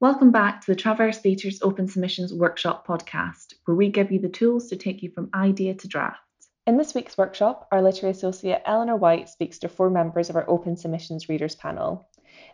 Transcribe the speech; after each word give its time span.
Welcome 0.00 0.30
back 0.30 0.62
to 0.62 0.66
the 0.68 0.76
Traverse 0.76 1.18
Theatre's 1.18 1.60
Open 1.60 1.86
Submissions 1.86 2.32
Workshop 2.32 2.86
podcast, 2.86 3.52
where 3.66 3.74
we 3.74 3.90
give 3.90 4.10
you 4.10 4.18
the 4.18 4.30
tools 4.30 4.68
to 4.68 4.76
take 4.76 5.02
you 5.02 5.10
from 5.10 5.28
idea 5.34 5.74
to 5.74 5.88
draft. 5.88 6.22
In 6.66 6.78
this 6.78 6.94
week's 6.94 7.18
workshop, 7.18 7.68
our 7.70 7.82
literary 7.82 8.12
associate 8.12 8.62
Eleanor 8.64 8.96
White 8.96 9.28
speaks 9.28 9.58
to 9.58 9.68
four 9.68 9.90
members 9.90 10.30
of 10.30 10.36
our 10.36 10.48
Open 10.48 10.78
Submissions 10.78 11.28
Readers 11.28 11.54
panel. 11.54 12.08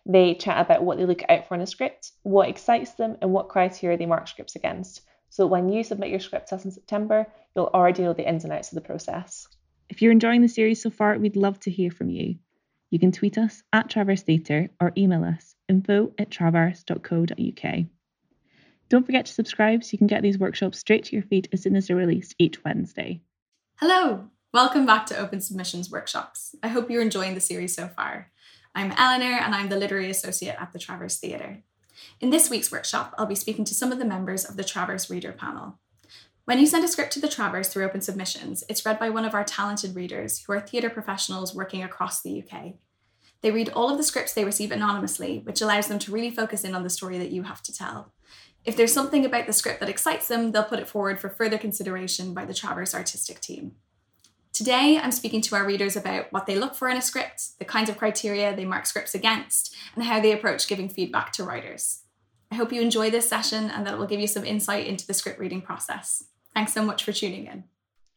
They 0.04 0.34
chat 0.34 0.60
about 0.60 0.82
what 0.82 0.98
they 0.98 1.06
look 1.06 1.22
out 1.28 1.46
for 1.46 1.54
in 1.54 1.60
a 1.60 1.68
script, 1.68 2.10
what 2.24 2.48
excites 2.48 2.94
them, 2.94 3.16
and 3.22 3.30
what 3.30 3.48
criteria 3.48 3.96
they 3.96 4.06
mark 4.06 4.26
scripts 4.26 4.56
against. 4.56 5.02
So 5.30 5.46
when 5.46 5.68
you 5.68 5.84
submit 5.84 6.10
your 6.10 6.18
script 6.18 6.48
to 6.48 6.56
us 6.56 6.64
in 6.64 6.72
September, 6.72 7.28
you'll 7.54 7.70
already 7.72 8.02
know 8.02 8.12
the 8.12 8.28
ins 8.28 8.42
and 8.42 8.52
outs 8.52 8.72
of 8.72 8.74
the 8.74 8.80
process. 8.80 9.46
If 9.88 10.02
you're 10.02 10.10
enjoying 10.10 10.42
the 10.42 10.48
series 10.48 10.82
so 10.82 10.90
far, 10.90 11.16
we'd 11.16 11.36
love 11.36 11.60
to 11.60 11.70
hear 11.70 11.92
from 11.92 12.10
you. 12.10 12.40
You 12.90 12.98
can 12.98 13.12
tweet 13.12 13.38
us 13.38 13.62
at 13.72 13.88
Traverse 13.88 14.22
Theatre 14.22 14.70
or 14.80 14.92
email 14.96 15.22
us 15.22 15.55
info 15.68 16.12
at 16.18 16.30
traverse.co.uk. 16.30 17.84
Don't 18.88 19.04
forget 19.04 19.26
to 19.26 19.32
subscribe 19.32 19.82
so 19.82 19.90
you 19.92 19.98
can 19.98 20.06
get 20.06 20.22
these 20.22 20.38
workshops 20.38 20.78
straight 20.78 21.04
to 21.04 21.16
your 21.16 21.24
feed 21.24 21.48
as 21.52 21.62
soon 21.62 21.74
as 21.76 21.88
they're 21.88 21.96
released 21.96 22.34
each 22.38 22.62
Wednesday. 22.64 23.20
Hello! 23.76 24.30
Welcome 24.52 24.86
back 24.86 25.06
to 25.06 25.18
Open 25.18 25.40
Submissions 25.40 25.90
Workshops. 25.90 26.54
I 26.62 26.68
hope 26.68 26.90
you're 26.90 27.02
enjoying 27.02 27.34
the 27.34 27.40
series 27.40 27.74
so 27.74 27.88
far. 27.88 28.30
I'm 28.74 28.92
Eleanor 28.92 29.38
and 29.38 29.54
I'm 29.54 29.68
the 29.68 29.76
Literary 29.76 30.08
Associate 30.08 30.54
at 30.58 30.72
the 30.72 30.78
Traverse 30.78 31.18
Theatre. 31.18 31.62
In 32.20 32.30
this 32.30 32.48
week's 32.48 32.70
workshop, 32.70 33.14
I'll 33.18 33.26
be 33.26 33.34
speaking 33.34 33.64
to 33.64 33.74
some 33.74 33.90
of 33.90 33.98
the 33.98 34.04
members 34.04 34.44
of 34.44 34.56
the 34.56 34.64
Traverse 34.64 35.10
Reader 35.10 35.32
panel. 35.32 35.78
When 36.44 36.60
you 36.60 36.66
send 36.66 36.84
a 36.84 36.88
script 36.88 37.12
to 37.14 37.20
the 37.20 37.28
Traverse 37.28 37.68
through 37.68 37.84
Open 37.84 38.00
Submissions, 38.00 38.62
it's 38.68 38.86
read 38.86 39.00
by 39.00 39.10
one 39.10 39.24
of 39.24 39.34
our 39.34 39.44
talented 39.44 39.96
readers 39.96 40.44
who 40.44 40.52
are 40.52 40.60
theatre 40.60 40.90
professionals 40.90 41.54
working 41.54 41.82
across 41.82 42.22
the 42.22 42.40
UK. 42.40 42.74
They 43.46 43.52
read 43.52 43.68
all 43.68 43.88
of 43.88 43.96
the 43.96 44.02
scripts 44.02 44.32
they 44.32 44.44
receive 44.44 44.72
anonymously, 44.72 45.38
which 45.44 45.60
allows 45.60 45.86
them 45.86 46.00
to 46.00 46.10
really 46.10 46.32
focus 46.32 46.64
in 46.64 46.74
on 46.74 46.82
the 46.82 46.90
story 46.90 47.16
that 47.18 47.30
you 47.30 47.44
have 47.44 47.62
to 47.62 47.72
tell. 47.72 48.12
If 48.64 48.76
there's 48.76 48.92
something 48.92 49.24
about 49.24 49.46
the 49.46 49.52
script 49.52 49.78
that 49.78 49.88
excites 49.88 50.26
them, 50.26 50.50
they'll 50.50 50.64
put 50.64 50.80
it 50.80 50.88
forward 50.88 51.20
for 51.20 51.28
further 51.28 51.56
consideration 51.56 52.34
by 52.34 52.44
the 52.44 52.52
Traverse 52.52 52.92
artistic 52.92 53.38
team. 53.38 53.76
Today, 54.52 54.98
I'm 54.98 55.12
speaking 55.12 55.42
to 55.42 55.54
our 55.54 55.64
readers 55.64 55.94
about 55.94 56.32
what 56.32 56.46
they 56.46 56.56
look 56.56 56.74
for 56.74 56.88
in 56.88 56.96
a 56.96 57.00
script, 57.00 57.56
the 57.60 57.64
kinds 57.64 57.88
of 57.88 57.96
criteria 57.96 58.52
they 58.52 58.64
mark 58.64 58.84
scripts 58.84 59.14
against, 59.14 59.76
and 59.94 60.02
how 60.02 60.18
they 60.18 60.32
approach 60.32 60.66
giving 60.66 60.88
feedback 60.88 61.30
to 61.34 61.44
writers. 61.44 62.02
I 62.50 62.56
hope 62.56 62.72
you 62.72 62.80
enjoy 62.80 63.10
this 63.10 63.28
session 63.28 63.70
and 63.70 63.86
that 63.86 63.94
it 63.94 63.98
will 63.98 64.08
give 64.08 64.18
you 64.18 64.26
some 64.26 64.44
insight 64.44 64.88
into 64.88 65.06
the 65.06 65.14
script 65.14 65.38
reading 65.38 65.62
process. 65.62 66.24
Thanks 66.52 66.72
so 66.72 66.82
much 66.82 67.04
for 67.04 67.12
tuning 67.12 67.46
in. 67.46 67.62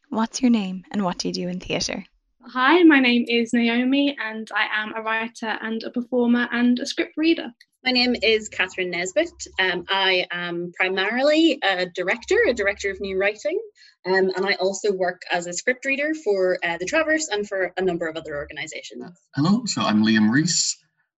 What's 0.08 0.42
your 0.42 0.50
name 0.50 0.82
and 0.90 1.04
what 1.04 1.18
do 1.18 1.28
you 1.28 1.34
do 1.34 1.46
in 1.46 1.60
theatre? 1.60 2.04
Hi, 2.52 2.82
my 2.82 2.98
name 2.98 3.26
is 3.28 3.52
Naomi, 3.52 4.16
and 4.20 4.48
I 4.52 4.66
am 4.72 4.92
a 4.96 5.02
writer 5.02 5.56
and 5.62 5.84
a 5.84 5.90
performer 5.90 6.48
and 6.50 6.80
a 6.80 6.86
script 6.86 7.12
reader. 7.16 7.46
My 7.84 7.92
name 7.92 8.16
is 8.24 8.48
Catherine 8.48 8.90
Nesbitt. 8.90 9.30
Um, 9.60 9.84
I 9.88 10.26
am 10.32 10.72
primarily 10.74 11.60
a 11.62 11.86
director, 11.86 12.36
a 12.48 12.52
director 12.52 12.90
of 12.90 13.00
new 13.00 13.20
writing, 13.20 13.60
um, 14.04 14.32
and 14.34 14.44
I 14.44 14.54
also 14.54 14.92
work 14.92 15.22
as 15.30 15.46
a 15.46 15.52
script 15.52 15.84
reader 15.84 16.12
for 16.24 16.58
uh, 16.64 16.76
the 16.78 16.86
Traverse 16.86 17.28
and 17.28 17.46
for 17.46 17.72
a 17.76 17.82
number 17.82 18.08
of 18.08 18.16
other 18.16 18.34
organisations. 18.34 19.16
Hello, 19.36 19.64
so 19.66 19.82
I'm 19.82 20.04
Liam 20.04 20.28
Reese. 20.28 20.76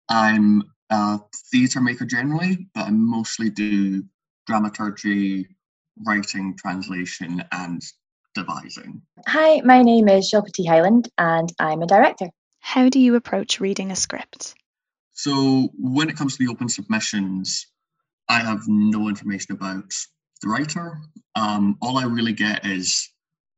I'm 0.10 0.64
a 0.90 1.18
theatre 1.50 1.80
maker 1.80 2.04
generally, 2.04 2.68
but 2.76 2.88
I 2.88 2.90
mostly 2.90 3.50
do 3.50 4.04
dramaturgy, 4.48 5.48
writing, 6.06 6.58
translation, 6.58 7.42
and 7.54 7.82
devising. 8.34 9.02
Hi, 9.28 9.62
my 9.62 9.82
name 9.82 10.08
is 10.08 10.32
Shilpa 10.32 10.52
T-Hyland 10.52 11.10
and 11.18 11.52
I'm 11.60 11.82
a 11.82 11.88
director. 11.88 12.30
How 12.60 12.90
do 12.90 13.00
you 13.00 13.16
approach 13.16 13.60
reading 13.60 13.92
a 13.92 13.96
script? 13.96 14.56
So, 15.14 15.70
when 15.78 16.10
it 16.10 16.16
comes 16.16 16.38
to 16.38 16.46
the 16.46 16.52
open 16.52 16.70
submissions, 16.70 17.68
I 18.30 18.40
have 18.40 18.62
no 18.68 19.10
information 19.10 19.54
about 19.54 19.92
the 20.42 20.50
writer. 20.50 21.00
Um, 21.36 21.78
all 21.82 21.98
I 21.98 22.06
really 22.06 22.34
get 22.34 22.66
is 22.66 23.10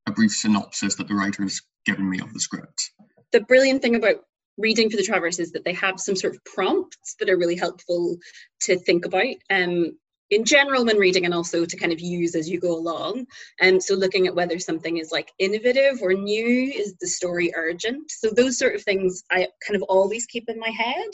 a 0.08 0.12
brief 0.12 0.32
synopsis 0.32 0.96
that 0.96 1.08
the 1.08 1.16
writer 1.16 1.44
has 1.44 1.62
given 1.86 2.10
me 2.10 2.20
of 2.20 2.34
the 2.34 2.40
script. 2.40 2.92
The 3.32 3.42
brilliant 3.42 3.82
thing 3.82 3.96
about 3.96 4.16
reading 4.58 4.90
for 4.90 4.98
the 4.98 5.04
Traverse 5.04 5.40
is 5.40 5.52
that 5.52 5.66
they 5.66 5.74
have 5.74 6.00
some 6.00 6.16
sort 6.16 6.36
of 6.36 6.44
prompts 6.46 7.16
that 7.20 7.30
are 7.30 7.38
really 7.38 7.56
helpful 7.56 8.18
to 8.62 8.78
think 8.80 9.06
about. 9.06 9.36
Um, 9.50 9.98
in 10.34 10.46
general 10.46 10.86
when 10.86 10.98
reading 10.98 11.26
and 11.26 11.34
also 11.34 11.66
to 11.66 11.78
kind 11.78 11.92
of 11.92 12.00
use 12.00 12.36
as 12.36 12.50
you 12.50 12.60
go 12.60 12.74
along. 12.74 13.26
And 13.60 13.76
um, 13.76 13.82
so 13.82 13.96
looking 13.96 14.28
at 14.28 14.36
whether 14.36 14.60
something 14.60 14.98
is 14.98 15.12
like 15.12 15.32
innovative 15.40 16.02
or 16.02 16.14
new 16.14 16.72
is 16.72 16.96
the 17.00 17.08
story 17.08 17.52
urgent. 17.56 18.10
So 18.10 18.30
those 18.30 18.58
sort 18.58 18.76
of 18.76 18.84
things 18.84 19.24
i 19.32 19.48
kind 19.66 19.76
of 19.76 19.84
always 19.84 20.26
keep 20.26 20.46
in 20.48 20.60
my 20.60 20.70
head. 20.70 21.10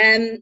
Um, 0.00 0.38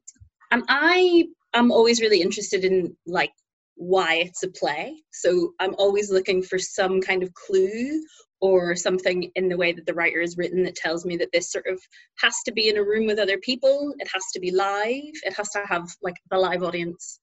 and 0.50 0.64
i 0.68 1.24
am 1.54 1.70
always 1.70 2.00
really 2.00 2.20
interested 2.20 2.64
in 2.64 2.96
like 3.06 3.32
why 3.76 4.16
it's 4.16 4.42
a 4.42 4.48
play. 4.48 5.02
So 5.12 5.52
i'm 5.60 5.74
always 5.78 6.10
looking 6.10 6.42
for 6.42 6.58
some 6.58 7.00
kind 7.00 7.22
of 7.22 7.32
clue 7.34 8.02
or 8.42 8.74
something 8.74 9.30
in 9.34 9.48
the 9.48 9.56
way 9.56 9.70
that 9.72 9.84
the 9.84 9.94
writer 9.94 10.20
is 10.20 10.38
written 10.38 10.62
that 10.62 10.74
tells 10.74 11.04
me 11.04 11.16
that 11.18 11.28
this 11.30 11.52
sort 11.52 11.66
of 11.66 11.78
has 12.18 12.36
to 12.46 12.52
be 12.52 12.70
in 12.70 12.78
a 12.78 12.82
room 12.82 13.06
with 13.06 13.18
other 13.18 13.36
people. 13.36 13.94
It 13.98 14.08
has 14.14 14.22
to 14.32 14.40
be 14.40 14.50
live. 14.50 15.12
It 15.24 15.34
has 15.34 15.50
to 15.50 15.62
have 15.66 15.90
like 16.00 16.16
the 16.30 16.38
live 16.38 16.62
audience 16.62 17.20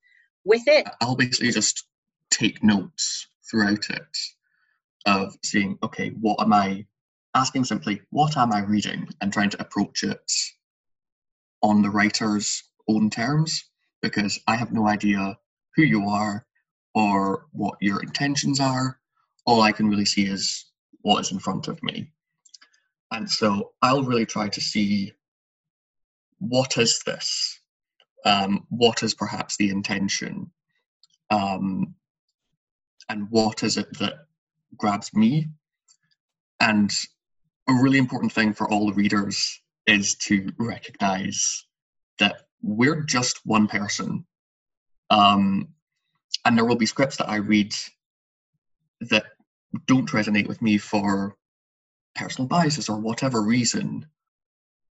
with 0.48 0.64
it. 0.68 0.88
I'll 1.02 1.16
basically 1.16 1.52
just 1.52 1.88
take 2.32 2.64
notes 2.64 3.28
throughout 3.50 3.90
it 3.90 4.18
of 5.06 5.36
seeing, 5.44 5.78
okay, 5.84 6.10
what 6.22 6.42
am 6.42 6.54
I 6.54 6.86
asking 7.36 7.66
simply, 7.66 8.02
what 8.10 8.38
am 8.38 8.52
I 8.52 8.62
reading 8.62 9.08
and 9.22 9.32
trying 9.32 9.50
to 9.52 9.62
approach 9.62 10.04
it 10.04 10.32
on 11.62 11.82
the 11.82 11.90
writer's 11.90 12.64
own 12.88 13.10
terms 13.10 13.70
because 14.02 14.40
I 14.48 14.56
have 14.56 14.72
no 14.72 14.88
idea 14.88 15.38
who 15.76 15.84
you 15.84 16.08
are 16.08 16.46
or 16.94 17.46
what 17.52 17.78
your 17.82 18.02
intentions 18.02 18.60
are. 18.60 19.00
All 19.46 19.62
I 19.62 19.72
can 19.72 19.90
really 19.90 20.06
see 20.06 20.26
is 20.26 20.72
what 21.02 21.20
is 21.20 21.32
in 21.32 21.40
front 21.40 21.68
of 21.68 21.82
me. 21.84 22.12
And 23.12 23.30
so 23.30 23.74
I'll 23.82 24.04
really 24.04 24.26
try 24.26 24.50
to 24.50 24.62
see 24.62 25.14
what 26.40 26.78
is 26.78 27.02
this? 27.06 27.60
Um, 28.26 28.66
what 28.70 29.04
is 29.04 29.14
perhaps 29.14 29.58
the 29.58 29.70
intention 29.70 30.52
um, 31.30 31.94
and 33.10 33.28
what 33.30 33.64
is 33.64 33.78
it 33.78 33.98
that 34.00 34.26
grabs 34.76 35.14
me? 35.14 35.48
And 36.60 36.92
a 37.70 37.74
really 37.74 37.98
important 37.98 38.32
thing 38.32 38.54
for 38.54 38.70
all 38.70 38.88
the 38.88 38.94
readers 38.94 39.62
is 39.86 40.16
to 40.16 40.52
recognize 40.58 41.66
that 42.20 42.44
we're 42.62 43.04
just 43.04 43.46
one 43.46 43.68
person 43.68 44.26
um, 45.10 45.68
and 46.46 46.58
there 46.58 46.66
will 46.66 46.76
be 46.76 46.86
scripts 46.86 47.18
that 47.18 47.30
i 47.30 47.36
read 47.36 47.74
that 49.02 49.26
don't 49.86 50.10
resonate 50.10 50.48
with 50.48 50.62
me 50.62 50.78
for 50.78 51.38
personal 52.16 52.48
biases 52.48 52.90
or 52.90 52.98
whatever 53.00 53.42
reason. 53.42 54.06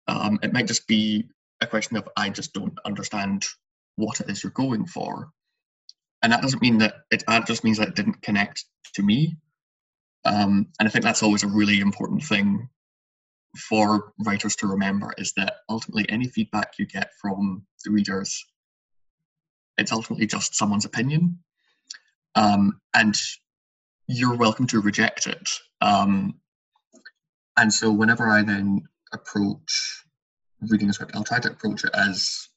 Um, 0.06 0.38
it 0.42 0.52
might 0.52 0.68
just 0.68 0.86
be 0.86 1.28
a 1.60 1.66
question 1.66 1.96
of 1.96 2.08
I 2.16 2.30
just 2.30 2.52
don't 2.52 2.78
understand 2.84 3.46
what 3.96 4.20
it 4.20 4.30
is 4.30 4.42
you're 4.42 4.52
going 4.52 4.86
for. 4.86 5.30
And 6.22 6.32
that 6.32 6.42
doesn't 6.42 6.62
mean 6.62 6.78
that 6.78 6.94
it 7.10 7.24
that 7.28 7.46
just 7.46 7.64
means 7.64 7.78
that 7.78 7.88
it 7.88 7.94
didn't 7.94 8.22
connect 8.22 8.64
to 8.94 9.02
me. 9.02 9.36
Um, 10.24 10.68
and 10.78 10.88
I 10.88 10.90
think 10.90 11.04
that's 11.04 11.22
always 11.22 11.44
a 11.44 11.48
really 11.48 11.80
important 11.80 12.22
thing 12.24 12.68
for 13.56 14.12
writers 14.24 14.56
to 14.56 14.66
remember 14.66 15.14
is 15.18 15.32
that 15.36 15.54
ultimately 15.68 16.06
any 16.08 16.28
feedback 16.28 16.72
you 16.78 16.86
get 16.86 17.10
from 17.20 17.64
the 17.84 17.90
readers, 17.90 18.44
it's 19.78 19.92
ultimately 19.92 20.26
just 20.26 20.54
someone's 20.54 20.84
opinion. 20.84 21.38
Um, 22.34 22.80
and 22.94 23.16
you're 24.08 24.36
welcome 24.36 24.66
to 24.68 24.80
reject 24.80 25.26
it. 25.26 25.50
Um, 25.80 26.34
and 27.56 27.72
so 27.72 27.90
whenever 27.90 28.28
I 28.28 28.42
then 28.42 28.82
approach 29.12 30.04
reading 30.60 30.88
a 30.88 30.92
script, 30.92 31.14
I'll 31.14 31.24
try 31.24 31.38
to 31.40 31.50
approach 31.50 31.84
it 31.84 31.90
as 31.94 32.48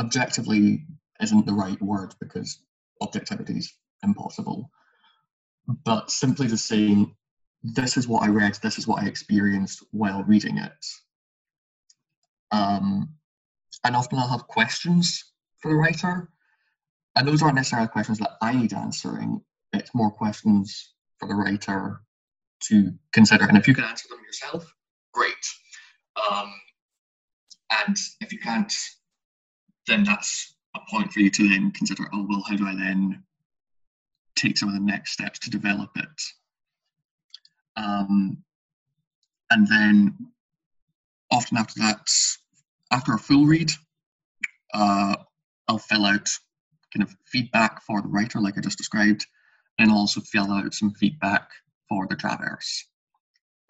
objectively 0.00 0.86
isn't 1.20 1.46
the 1.46 1.52
right 1.52 1.80
word 1.82 2.14
because 2.20 2.60
objectivity 3.00 3.54
is 3.54 3.72
impossible. 4.02 4.70
But 5.84 6.10
simply 6.10 6.46
just 6.46 6.66
saying, 6.66 7.14
this 7.62 7.96
is 7.96 8.06
what 8.06 8.22
I 8.22 8.28
read, 8.28 8.58
this 8.62 8.78
is 8.78 8.86
what 8.86 9.02
I 9.02 9.06
experienced 9.06 9.84
while 9.90 10.22
reading 10.24 10.58
it. 10.58 10.86
Um, 12.50 13.10
and 13.84 13.96
often 13.96 14.18
I'll 14.18 14.28
have 14.28 14.46
questions 14.46 15.32
for 15.60 15.70
the 15.70 15.76
writer. 15.76 16.30
And 17.16 17.26
those 17.26 17.42
aren't 17.42 17.56
necessarily 17.56 17.88
questions 17.88 18.18
that 18.18 18.36
I 18.40 18.54
need 18.54 18.72
answering, 18.72 19.42
it's 19.72 19.94
more 19.94 20.10
questions 20.10 20.94
for 21.18 21.28
the 21.28 21.34
writer 21.34 22.00
to 22.60 22.92
consider. 23.12 23.44
And 23.44 23.56
if 23.56 23.68
you 23.68 23.74
can 23.74 23.84
answer 23.84 24.08
them 24.08 24.20
yourself, 24.24 24.72
great. 25.12 25.34
Um, 26.30 26.52
and 27.70 27.96
if 28.20 28.32
you 28.32 28.38
can't, 28.38 28.72
then 29.86 30.04
that's 30.04 30.54
a 30.76 30.80
point 30.90 31.12
for 31.12 31.20
you 31.20 31.30
to 31.30 31.48
then 31.48 31.70
consider, 31.72 32.04
oh, 32.12 32.26
well, 32.28 32.44
how 32.48 32.56
do 32.56 32.66
I 32.66 32.74
then 32.74 33.22
take 34.36 34.56
some 34.56 34.68
of 34.68 34.74
the 34.74 34.80
next 34.80 35.12
steps 35.12 35.38
to 35.40 35.50
develop 35.50 35.90
it? 35.96 36.22
Um, 37.76 38.42
and 39.50 39.66
then 39.66 40.16
often 41.30 41.56
after 41.56 41.80
that, 41.80 42.06
after 42.90 43.14
a 43.14 43.18
full 43.18 43.46
read, 43.46 43.70
uh, 44.74 45.16
I'll 45.68 45.78
fill 45.78 46.06
out 46.06 46.28
kind 46.94 47.02
of 47.02 47.14
feedback 47.26 47.82
for 47.82 48.00
the 48.00 48.08
writer, 48.08 48.40
like 48.40 48.56
I 48.56 48.60
just 48.60 48.78
described, 48.78 49.26
and 49.78 49.90
also 49.90 50.20
fill 50.20 50.50
out 50.50 50.74
some 50.74 50.92
feedback 50.92 51.48
for 51.88 52.06
the 52.08 52.16
traverse. 52.16 52.86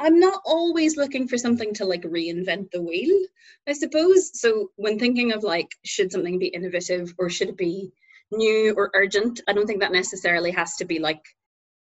I'm 0.00 0.20
not 0.20 0.40
always 0.44 0.96
looking 0.96 1.26
for 1.26 1.38
something 1.38 1.74
to 1.74 1.84
like 1.84 2.02
reinvent 2.02 2.70
the 2.70 2.82
wheel, 2.82 3.18
I 3.66 3.72
suppose. 3.72 4.38
So 4.38 4.70
when 4.76 4.98
thinking 4.98 5.32
of 5.32 5.42
like, 5.42 5.68
should 5.84 6.12
something 6.12 6.38
be 6.38 6.46
innovative 6.48 7.12
or 7.18 7.28
should 7.28 7.48
it 7.48 7.56
be 7.56 7.90
new 8.30 8.74
or 8.76 8.90
urgent, 8.94 9.40
I 9.48 9.52
don't 9.52 9.66
think 9.66 9.80
that 9.80 9.92
necessarily 9.92 10.52
has 10.52 10.76
to 10.76 10.84
be 10.84 10.98
like 10.98 11.22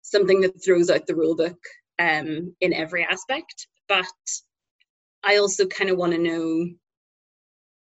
something 0.02 0.42
that 0.42 0.64
throws 0.64 0.90
out 0.90 1.06
the 1.06 1.16
rule 1.16 1.36
book 1.36 1.60
um, 2.00 2.56
in 2.60 2.74
every 2.74 3.04
aspect. 3.04 3.68
But 3.88 4.06
I 5.24 5.38
also 5.38 5.68
kind 5.68 5.90
of 5.90 5.98
want 5.98 6.14
to 6.14 6.18
know 6.18 6.70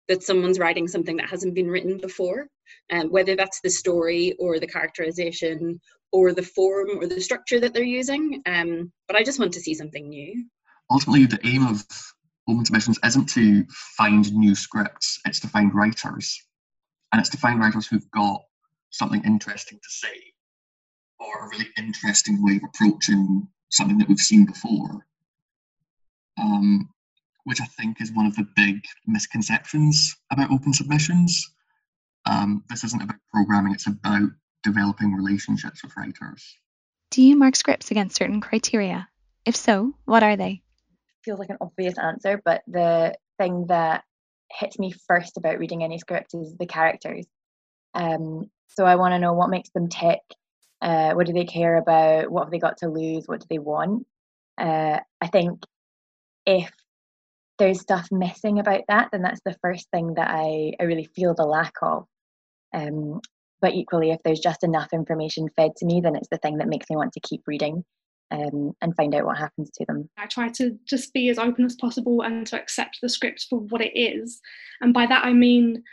that 0.08 0.24
someone's 0.24 0.60
writing 0.60 0.88
something 0.88 1.18
that 1.18 1.30
hasn't 1.30 1.56
been 1.56 1.70
written 1.70 1.98
before, 1.98 2.48
um, 2.92 3.10
whether 3.10 3.36
that's 3.36 3.60
the 3.62 3.70
story 3.70 4.36
or 4.40 4.60
the 4.60 4.68
characterization 4.68 5.80
or 6.12 6.34
the 6.34 6.44
form 6.44 6.90
or 6.98 7.08
the 7.08 7.20
structure 7.20 7.60
that 7.60 7.74
they're 7.74 7.84
using. 7.84 8.42
Um, 8.46 8.92
but 9.08 9.18
I 9.18 9.24
just 9.24 9.40
want 9.40 9.54
to 9.54 9.60
see 9.60 9.74
something 9.74 10.10
new. 10.10 10.46
Ultimately, 10.90 11.26
the 11.26 11.46
aim 11.46 11.68
of 11.68 11.86
Open 12.48 12.64
Submissions 12.66 13.00
isn't 13.04 13.28
to 13.30 13.66
find 13.98 14.32
new 14.34 14.56
scripts, 14.56 15.20
it's 15.26 15.42
to 15.42 15.48
find 15.48 15.74
writers. 15.74 16.42
And 17.12 17.20
it's 17.20 17.30
to 17.32 17.38
find 17.38 17.60
writers 17.60 17.88
who've 17.88 18.10
got 18.12 18.42
something 18.92 19.24
interesting 19.26 19.78
to 19.78 19.90
say 19.90 20.34
or 21.20 21.46
a 21.46 21.50
really 21.50 21.68
interesting 21.78 22.44
way 22.44 22.58
of 22.58 22.64
approaching 22.64 23.48
something 23.70 23.98
that 23.98 24.08
we've 24.08 24.18
seen 24.18 24.46
before. 24.46 25.06
Um, 26.40 26.90
which 27.48 27.62
I 27.62 27.66
think 27.66 28.02
is 28.02 28.12
one 28.12 28.26
of 28.26 28.36
the 28.36 28.46
big 28.58 28.84
misconceptions 29.06 30.18
about 30.30 30.52
open 30.52 30.74
submissions. 30.74 31.50
Um, 32.26 32.66
this 32.70 32.84
isn't 32.84 33.02
about 33.02 33.16
programming, 33.34 33.74
it's 33.74 33.88
about 33.88 34.30
developing 34.64 35.14
relationships 35.14 35.82
with 35.82 35.96
writers. 35.96 36.58
Do 37.10 37.22
you 37.22 37.38
mark 37.38 37.56
scripts 37.56 37.90
against 37.90 38.18
certain 38.18 38.42
criteria? 38.42 39.08
If 39.46 39.56
so, 39.56 39.94
what 40.04 40.24
are 40.24 40.36
they? 40.36 40.62
Feels 41.24 41.40
like 41.40 41.50
an 41.50 41.58
obvious 41.62 41.98
answer, 41.98 42.42
but 42.44 42.64
the 42.68 43.16
thing 43.38 43.68
that 43.68 44.04
hits 44.52 44.78
me 44.78 44.94
first 45.08 45.38
about 45.38 45.58
reading 45.58 45.86
any 45.86 46.00
script 46.00 46.34
is 46.34 46.54
the 46.60 46.66
characters. 46.66 47.26
Um, 47.94 48.52
so 48.68 48.84
I 48.84 48.96
want 48.96 49.14
to 49.14 49.20
know 49.20 49.32
what 49.32 49.50
makes 49.50 49.70
them 49.70 49.88
tick. 49.88 50.20
Uh, 50.82 51.14
what 51.14 51.28
do 51.28 51.32
they 51.32 51.46
care 51.46 51.78
about? 51.78 52.30
What 52.30 52.44
have 52.44 52.52
they 52.52 52.60
got 52.60 52.80
to 52.80 52.90
lose? 52.90 53.26
What 53.26 53.40
do 53.40 53.48
they 53.50 53.58
want? 53.58 54.06
Uh, 54.58 55.00
I 55.22 55.28
think 55.28 55.64
if 56.46 56.70
there's 57.58 57.82
stuff 57.82 58.08
missing 58.12 58.60
about 58.60 58.82
that, 58.88 59.10
then 59.12 59.22
that's 59.22 59.42
the 59.46 59.58
first 59.62 59.90
thing 59.92 60.14
that 60.16 60.30
I, 60.30 60.74
I 60.80 60.84
really 60.84 61.10
feel 61.16 61.34
the 61.34 61.46
lack 61.46 61.74
of. 61.82 62.06
Um, 62.74 63.22
but 63.62 63.74
equally, 63.74 64.12
if 64.12 64.22
there's 64.24 64.40
just 64.40 64.64
enough 64.64 64.90
information 64.94 65.50
fed 65.56 65.76
to 65.78 65.86
me, 65.86 66.02
then 66.02 66.16
it's 66.16 66.30
the 66.30 66.38
thing 66.38 66.58
that 66.58 66.68
makes 66.68 66.90
me 66.90 66.96
want 66.96 67.14
to 67.14 67.20
keep 67.22 67.42
reading 67.48 67.84
um, 68.32 68.74
and 68.82 68.96
find 68.96 69.16
out 69.16 69.26
what 69.26 69.38
happens 69.38 69.72
to 69.72 69.86
them. 69.86 70.10
I 70.18 70.28
try 70.28 70.50
to 70.50 70.78
just 70.86 71.14
be 71.14 71.30
as 71.30 71.40
open 71.40 71.66
as 71.66 71.76
possible 71.76 72.22
and 72.22 72.46
to 72.48 72.60
accept 72.60 73.00
the 73.02 73.10
script 73.10 73.48
for 73.50 73.60
what 73.60 73.82
it 73.82 73.98
is. 73.98 74.40
And 74.82 74.94
by 74.94 75.06
that, 75.08 75.26
I 75.26 75.34
mean, 75.34 75.84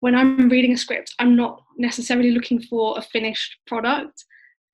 when 0.00 0.14
I'm 0.14 0.48
reading 0.48 0.72
a 0.72 0.78
script, 0.78 1.14
I'm 1.18 1.36
not 1.36 1.62
necessarily 1.76 2.30
looking 2.30 2.60
for 2.60 2.98
a 2.98 3.02
finished 3.02 3.56
product. 3.66 4.24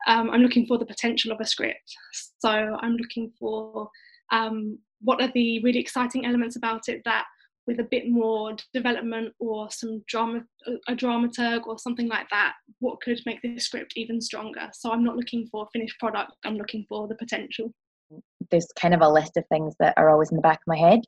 Um, 0.06 0.30
I'm 0.30 0.42
looking 0.42 0.66
for 0.66 0.78
the 0.78 0.86
potential 0.86 1.32
of 1.32 1.40
a 1.40 1.46
script. 1.46 1.94
So 2.38 2.48
I'm 2.48 2.96
looking 2.96 3.32
for 3.38 3.90
um, 4.32 4.78
what 5.02 5.20
are 5.20 5.30
the 5.34 5.62
really 5.62 5.78
exciting 5.78 6.26
elements 6.26 6.56
about 6.56 6.88
it 6.88 7.02
that 7.04 7.24
with 7.66 7.80
a 7.80 7.84
bit 7.84 8.08
more 8.08 8.56
development 8.74 9.32
or 9.38 9.70
some 9.70 10.02
drama 10.08 10.40
a 10.88 10.94
dramaturg 10.94 11.66
or 11.66 11.78
something 11.78 12.08
like 12.08 12.28
that 12.30 12.54
what 12.80 13.00
could 13.00 13.20
make 13.26 13.40
this 13.42 13.64
script 13.64 13.92
even 13.96 14.20
stronger? 14.20 14.68
So 14.72 14.90
i'm 14.90 15.04
not 15.04 15.16
looking 15.16 15.46
for 15.50 15.64
a 15.64 15.70
finished 15.72 15.98
product 15.98 16.32
i'm 16.44 16.56
looking 16.56 16.86
for 16.88 17.08
the 17.08 17.14
potential. 17.14 17.72
There's 18.50 18.66
kind 18.78 18.94
of 18.94 19.02
a 19.02 19.08
list 19.08 19.36
of 19.36 19.44
things 19.48 19.74
that 19.78 19.94
are 19.96 20.10
always 20.10 20.30
in 20.30 20.36
the 20.36 20.42
back 20.42 20.58
of 20.58 20.66
my 20.66 20.76
head. 20.76 21.00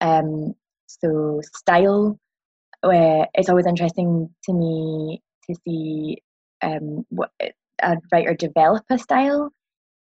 Um, 0.00 0.54
so 0.86 1.40
style 1.54 2.18
uh, 2.82 3.26
it's 3.34 3.48
always 3.48 3.66
interesting 3.66 4.30
to 4.44 4.52
me 4.52 5.22
to 5.46 5.54
see 5.64 6.18
um, 6.62 7.04
what 7.10 7.30
a 7.82 7.96
writer 8.12 8.34
develop 8.34 8.84
a 8.90 8.98
style 8.98 9.52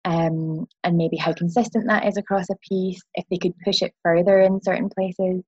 um, 0.05 0.65
and 0.83 0.97
maybe 0.97 1.17
how 1.17 1.33
consistent 1.33 1.87
that 1.87 2.05
is 2.05 2.17
across 2.17 2.49
a 2.49 2.55
piece, 2.67 3.01
if 3.15 3.25
they 3.29 3.37
could 3.37 3.53
push 3.65 3.81
it 3.81 3.93
further 4.03 4.39
in 4.41 4.61
certain 4.61 4.89
places. 4.89 5.43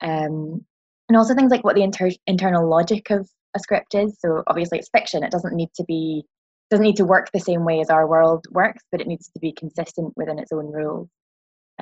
Um, 0.00 0.64
and 1.08 1.16
also 1.16 1.34
things 1.34 1.50
like 1.50 1.64
what 1.64 1.74
the 1.74 1.82
inter- 1.82 2.10
internal 2.26 2.68
logic 2.68 3.10
of 3.10 3.28
a 3.54 3.58
script 3.58 3.94
is. 3.94 4.16
So 4.20 4.42
obviously 4.46 4.78
it's 4.78 4.88
fiction, 4.88 5.22
it 5.22 5.30
doesn't 5.30 5.54
need 5.54 5.70
to 5.76 5.84
be 5.84 6.24
doesn't 6.70 6.84
need 6.84 6.96
to 6.96 7.04
work 7.04 7.30
the 7.32 7.40
same 7.40 7.64
way 7.64 7.80
as 7.80 7.90
our 7.90 8.08
world 8.08 8.46
works, 8.50 8.82
but 8.90 9.00
it 9.00 9.06
needs 9.06 9.28
to 9.28 9.38
be 9.38 9.52
consistent 9.52 10.12
within 10.16 10.38
its 10.38 10.50
own 10.50 10.72
rules. 10.72 11.08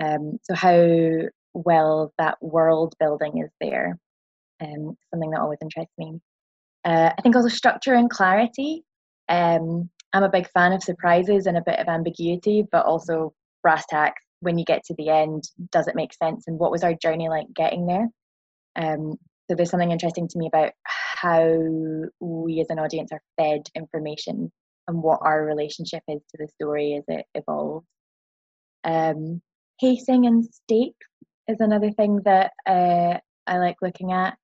Um, 0.01 0.39
so 0.43 0.55
how 0.55 1.29
well 1.55 2.13
that 2.19 2.37
world 2.41 2.95
building 2.99 3.43
is 3.45 3.51
there, 3.61 3.97
um, 4.61 4.97
something 5.11 5.31
that 5.31 5.41
always 5.41 5.61
interests 5.63 5.95
me. 5.99 6.21
Uh, 6.85 7.11
I 7.17 7.23
think 7.23 7.37
also 7.37 7.49
structure 7.49 7.95
and 7.95 8.11
clarity. 8.11 8.85
Um, 9.29 9.89
I'm 10.13 10.25
a 10.25 10.29
big 10.29 10.49
fan 10.51 10.73
of 10.73 10.83
surprises 10.83 11.47
and 11.47 11.57
a 11.57 11.63
bit 11.65 11.79
of 11.79 11.89
ambiguity, 11.89 12.65
but 12.71 12.87
also 12.87 13.33
brass 13.63 13.85
tacks. 13.89 14.23
When 14.41 14.59
you 14.59 14.65
get 14.65 14.85
to 14.85 14.95
the 14.99 15.09
end, 15.09 15.45
does 15.71 15.87
it 15.89 15.95
make 15.95 16.13
sense? 16.13 16.45
And 16.49 16.59
what 16.59 16.73
was 16.73 16.83
our 16.83 16.95
journey 16.95 17.29
like 17.29 17.47
getting 17.55 17.87
there? 17.87 18.09
Um, 18.77 19.17
so 19.49 19.57
there's 19.57 19.71
something 19.71 19.93
interesting 19.93 20.29
to 20.29 20.39
me 20.39 20.49
about 20.49 20.73
how 20.85 21.45
we 22.21 22.61
as 22.61 22.71
an 22.71 22.79
audience 22.79 23.11
are 23.13 23.23
fed 23.39 23.63
information 23.75 24.51
and 24.89 25.03
what 25.03 25.21
our 25.23 25.45
relationship 25.45 26.03
is 26.09 26.21
to 26.31 26.39
the 26.39 26.49
story 26.49 26.95
as 26.97 27.05
it 27.09 27.27
evolves. 27.35 27.87
Um, 28.85 29.41
pacing 29.81 30.27
and 30.27 30.45
stakes 30.45 31.07
is 31.49 31.61
another 31.61 31.91
thing 31.93 32.21
that 32.25 32.53
uh, 32.67 33.19
I 33.47 33.59
like 33.59 33.77
looking 33.83 34.13
at. 34.13 34.37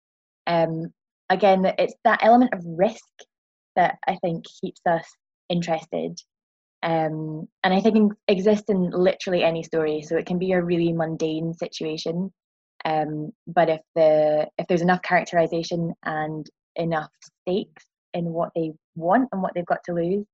Um, 0.46 0.92
again, 1.28 1.64
it's 1.78 1.94
that 2.04 2.20
element 2.22 2.54
of 2.54 2.62
risk 2.64 3.04
that 3.76 3.98
I 4.06 4.16
think 4.16 4.44
keeps 4.60 4.80
us 4.86 5.06
interested. 5.48 6.18
Um, 6.82 7.48
and 7.64 7.74
I 7.74 7.80
think 7.80 8.12
exists 8.28 8.68
in 8.68 8.90
literally 8.90 9.42
any 9.42 9.62
story. 9.62 10.02
So 10.02 10.16
it 10.16 10.26
can 10.26 10.38
be 10.38 10.52
a 10.52 10.62
really 10.62 10.92
mundane 10.92 11.54
situation, 11.54 12.32
um, 12.84 13.32
but 13.46 13.68
if 13.68 13.80
the 13.94 14.46
if 14.58 14.66
there's 14.68 14.82
enough 14.82 15.02
characterization 15.02 15.92
and 16.04 16.46
enough 16.76 17.10
stakes 17.42 17.84
in 18.14 18.32
what 18.32 18.50
they 18.54 18.72
want 18.94 19.28
and 19.32 19.42
what 19.42 19.52
they've 19.54 19.66
got 19.66 19.82
to 19.86 19.92
lose, 19.92 20.24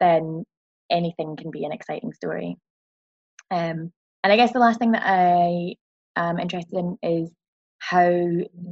then 0.00 0.44
anything 0.90 1.36
can 1.36 1.50
be 1.50 1.64
an 1.64 1.72
exciting 1.72 2.12
story. 2.12 2.56
Um, 3.50 3.92
and 4.24 4.32
I 4.32 4.36
guess 4.36 4.52
the 4.52 4.58
last 4.58 4.78
thing 4.78 4.92
that 4.92 5.04
I 5.04 5.74
am 6.16 6.38
interested 6.38 6.78
in 6.78 6.98
is 7.02 7.30
how 7.78 8.10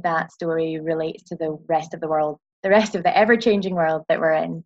that 0.03 0.31
story 0.31 0.79
relates 0.79 1.23
to 1.23 1.35
the 1.35 1.57
rest 1.67 1.93
of 1.93 2.01
the 2.01 2.07
world, 2.07 2.37
the 2.63 2.69
rest 2.69 2.95
of 2.95 3.03
the 3.03 3.15
ever 3.17 3.37
changing 3.37 3.75
world 3.75 4.03
that 4.09 4.19
we're 4.19 4.33
in. 4.33 4.63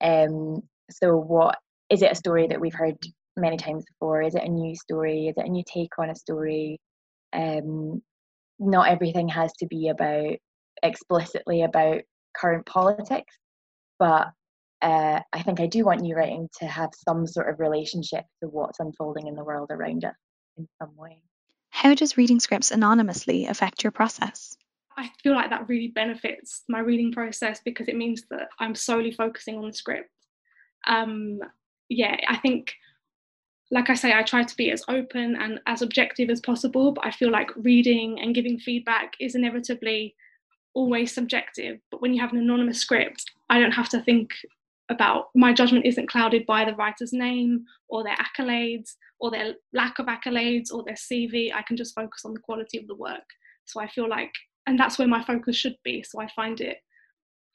Um, 0.00 0.62
so, 0.90 1.16
what 1.16 1.58
is 1.90 2.02
it 2.02 2.12
a 2.12 2.16
story 2.16 2.46
that 2.48 2.60
we've 2.60 2.74
heard 2.74 2.98
many 3.36 3.56
times 3.56 3.84
before? 3.84 4.22
Is 4.22 4.34
it 4.34 4.44
a 4.44 4.48
new 4.48 4.74
story? 4.76 5.28
Is 5.28 5.34
it 5.36 5.46
a 5.46 5.50
new 5.50 5.64
take 5.66 5.98
on 5.98 6.10
a 6.10 6.14
story? 6.14 6.80
Um, 7.32 8.02
not 8.58 8.88
everything 8.88 9.28
has 9.28 9.52
to 9.54 9.66
be 9.66 9.88
about 9.88 10.36
explicitly 10.82 11.62
about 11.62 12.02
current 12.36 12.66
politics, 12.66 13.36
but 13.98 14.28
uh, 14.82 15.20
I 15.32 15.42
think 15.42 15.60
I 15.60 15.66
do 15.66 15.84
want 15.84 16.02
new 16.02 16.14
writing 16.14 16.48
to 16.58 16.66
have 16.66 16.90
some 17.08 17.26
sort 17.26 17.48
of 17.48 17.58
relationship 17.58 18.24
to 18.42 18.48
what's 18.48 18.80
unfolding 18.80 19.26
in 19.26 19.34
the 19.34 19.44
world 19.44 19.70
around 19.70 20.04
us 20.04 20.14
in 20.56 20.68
some 20.80 20.94
way. 20.96 21.22
How 21.70 21.94
does 21.94 22.16
reading 22.16 22.38
scripts 22.38 22.70
anonymously 22.70 23.46
affect 23.46 23.82
your 23.82 23.90
process? 23.90 24.56
I 24.96 25.10
feel 25.22 25.34
like 25.34 25.50
that 25.50 25.68
really 25.68 25.88
benefits 25.88 26.62
my 26.68 26.80
reading 26.80 27.12
process 27.12 27.60
because 27.64 27.88
it 27.88 27.96
means 27.96 28.24
that 28.30 28.48
I'm 28.58 28.74
solely 28.74 29.12
focusing 29.12 29.56
on 29.58 29.66
the 29.66 29.72
script. 29.72 30.10
Um, 30.86 31.40
yeah, 31.88 32.16
I 32.28 32.36
think, 32.36 32.74
like 33.70 33.90
I 33.90 33.94
say, 33.94 34.12
I 34.12 34.22
try 34.22 34.42
to 34.44 34.56
be 34.56 34.70
as 34.70 34.84
open 34.88 35.36
and 35.36 35.60
as 35.66 35.82
objective 35.82 36.30
as 36.30 36.40
possible, 36.40 36.92
but 36.92 37.06
I 37.06 37.10
feel 37.10 37.30
like 37.30 37.50
reading 37.56 38.20
and 38.20 38.34
giving 38.34 38.58
feedback 38.58 39.14
is 39.20 39.34
inevitably 39.34 40.14
always 40.74 41.12
subjective. 41.12 41.80
But 41.90 42.02
when 42.02 42.14
you 42.14 42.20
have 42.20 42.32
an 42.32 42.38
anonymous 42.38 42.80
script, 42.80 43.30
I 43.48 43.58
don't 43.60 43.72
have 43.72 43.88
to 43.90 44.02
think 44.02 44.32
about 44.90 45.28
my 45.34 45.52
judgment 45.52 45.86
isn't 45.86 46.10
clouded 46.10 46.44
by 46.46 46.64
the 46.64 46.74
writer's 46.74 47.12
name 47.12 47.64
or 47.88 48.04
their 48.04 48.16
accolades 48.16 48.94
or 49.18 49.30
their 49.30 49.54
lack 49.72 49.98
of 49.98 50.06
accolades 50.06 50.72
or 50.72 50.82
their 50.84 50.94
CV. 50.94 51.54
I 51.54 51.62
can 51.62 51.76
just 51.76 51.94
focus 51.94 52.24
on 52.24 52.34
the 52.34 52.40
quality 52.40 52.78
of 52.78 52.86
the 52.86 52.94
work. 52.94 53.24
So 53.64 53.80
I 53.80 53.88
feel 53.88 54.08
like 54.08 54.32
and 54.66 54.78
that's 54.78 54.98
where 54.98 55.08
my 55.08 55.22
focus 55.22 55.56
should 55.56 55.76
be. 55.84 56.02
So 56.02 56.20
i 56.20 56.28
find 56.28 56.60
it 56.60 56.78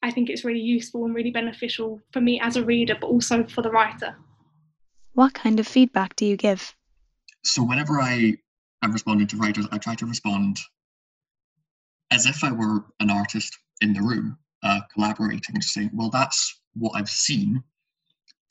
i 0.01 0.11
think 0.11 0.29
it's 0.29 0.45
really 0.45 0.59
useful 0.59 1.05
and 1.05 1.13
really 1.13 1.31
beneficial 1.31 1.99
for 2.13 2.21
me 2.21 2.39
as 2.39 2.55
a 2.55 2.63
reader 2.63 2.95
but 2.99 3.07
also 3.07 3.45
for 3.45 3.61
the 3.61 3.71
writer. 3.71 4.15
What 5.13 5.33
kind 5.33 5.59
of 5.59 5.67
feedback 5.67 6.15
do 6.15 6.25
you 6.25 6.37
give? 6.37 6.75
So 7.43 7.63
whenever 7.63 7.99
i 7.99 8.35
am 8.81 8.91
responding 8.91 9.27
to 9.27 9.37
writers 9.37 9.67
i 9.71 9.77
try 9.77 9.95
to 9.95 10.05
respond 10.05 10.59
as 12.11 12.25
if 12.25 12.43
i 12.43 12.51
were 12.51 12.85
an 12.99 13.09
artist 13.09 13.57
in 13.81 13.93
the 13.93 14.01
room 14.01 14.37
uh, 14.63 14.81
collaborating 14.93 15.55
and 15.55 15.63
saying, 15.63 15.91
well, 15.93 16.09
that's 16.09 16.59
what 16.73 16.93
I've 16.95 17.09
seen, 17.09 17.63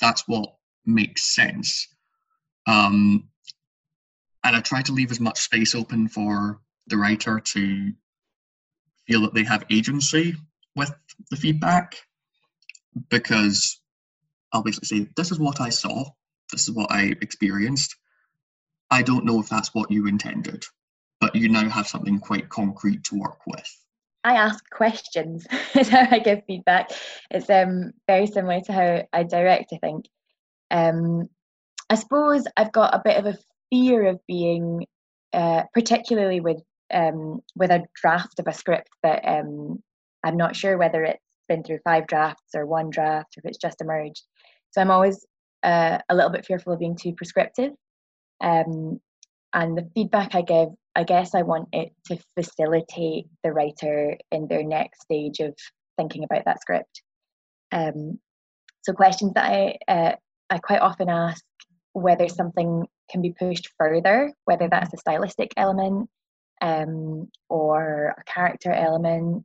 that's 0.01 0.27
what 0.27 0.55
makes 0.87 1.35
sense. 1.35 1.89
Um, 2.67 3.29
and 4.45 4.57
I 4.57 4.61
try 4.61 4.83
to 4.83 4.93
leave 4.93 5.11
as 5.11 5.21
much 5.21 5.39
space 5.39 5.75
open 5.75 6.09
for 6.09 6.61
the 6.87 6.97
writer 6.97 7.41
to 7.41 7.93
feel 9.09 9.23
that 9.23 9.35
they 9.35 9.45
have 9.45 9.65
agency 9.71 10.35
with 10.77 10.93
the 11.31 11.37
feedback 11.37 11.97
because 13.09 13.81
I'll 14.53 14.63
basically 14.63 14.87
say, 14.87 15.11
This 15.17 15.33
is 15.33 15.39
what 15.39 15.61
I 15.61 15.71
saw, 15.71 16.05
this 16.53 16.69
is 16.69 16.75
what 16.75 16.93
I 16.93 17.15
experienced. 17.21 17.97
I 18.91 19.03
don't 19.03 19.25
know 19.25 19.41
if 19.41 19.49
that's 19.49 19.75
what 19.75 19.91
you 19.91 20.07
intended, 20.07 20.65
but 21.21 21.35
you 21.35 21.49
now 21.49 21.69
have 21.69 21.89
something 21.89 22.21
quite 22.21 22.49
concrete 22.49 23.05
to 23.05 23.19
work 23.19 23.41
with. 23.47 23.69
I 24.25 24.35
ask 24.35 24.69
questions 24.71 25.47
is 25.75 25.89
how 25.89 26.07
I 26.11 26.19
give 26.19 26.45
feedback. 26.47 26.91
It's 27.31 27.51
um 27.51 27.93
very 28.07 28.27
similar 28.27 28.61
to 28.63 28.73
how 28.73 29.03
I 29.13 29.23
direct, 29.25 29.73
I 29.73 29.79
think. 29.79 30.07
Um 30.71 31.29
I 31.91 31.95
suppose 31.95 32.47
I've 32.57 32.73
got 32.73 32.95
a 32.95 33.03
bit 33.03 33.17
of 33.17 33.27
a 33.27 33.39
fear 33.71 34.07
of 34.07 34.21
being 34.27 34.87
uh, 35.33 35.65
particularly 35.75 36.41
with 36.41 36.63
um, 36.93 37.41
with 37.55 37.71
a 37.71 37.85
draft 38.01 38.39
of 38.39 38.47
a 38.47 38.53
script 38.53 38.91
that 39.03 39.23
um, 39.27 39.83
I'm 40.25 40.37
not 40.37 40.57
sure 40.57 40.79
whether 40.79 41.05
it's 41.05 41.23
been 41.49 41.63
through 41.63 41.81
five 41.85 42.07
drafts 42.07 42.55
or 42.55 42.67
one 42.67 42.91
draft 42.91 43.37
or 43.37 43.41
if 43.41 43.45
it's 43.47 43.59
just 43.59 43.81
emerged. 43.81 44.23
So 44.71 44.81
I'm 44.81 44.91
always 44.91 45.25
uh, 45.63 45.99
a 46.09 46.15
little 46.15 46.31
bit 46.31 46.47
fearful 46.47 46.73
of 46.73 46.79
being 46.79 46.97
too 46.97 47.13
prescriptive. 47.13 47.73
Um, 48.41 49.01
and 49.53 49.77
the 49.77 49.89
feedback 49.95 50.35
I 50.35 50.43
give, 50.43 50.69
I 50.95 51.05
guess 51.05 51.35
I 51.35 51.43
want 51.43 51.69
it 51.73 51.93
to 52.07 52.19
facilitate 52.37 53.27
the 53.43 53.53
writer 53.53 54.17
in 54.31 54.47
their 54.47 54.63
next 54.63 55.03
stage 55.03 55.41
of 55.41 55.55
thinking 55.97 56.25
about 56.25 56.45
that 56.45 56.61
script. 56.61 57.03
Um, 57.73 58.19
so 58.83 58.93
questions 58.93 59.33
that 59.35 59.45
I 59.45 59.79
uh, 59.89 60.13
I 60.51 60.59
quite 60.59 60.81
often 60.81 61.09
ask 61.09 61.45
whether 61.93 62.29
something 62.29 62.87
can 63.11 63.23
be 63.23 63.35
pushed 63.39 63.69
further, 63.79 64.33
whether 64.45 64.69
that's 64.71 64.95
a 64.95 64.99
stylistic 64.99 65.53
element 65.57 66.09
um, 66.61 67.29
or 67.49 68.15
a 68.19 68.25
character 68.25 68.73
element. 68.73 69.45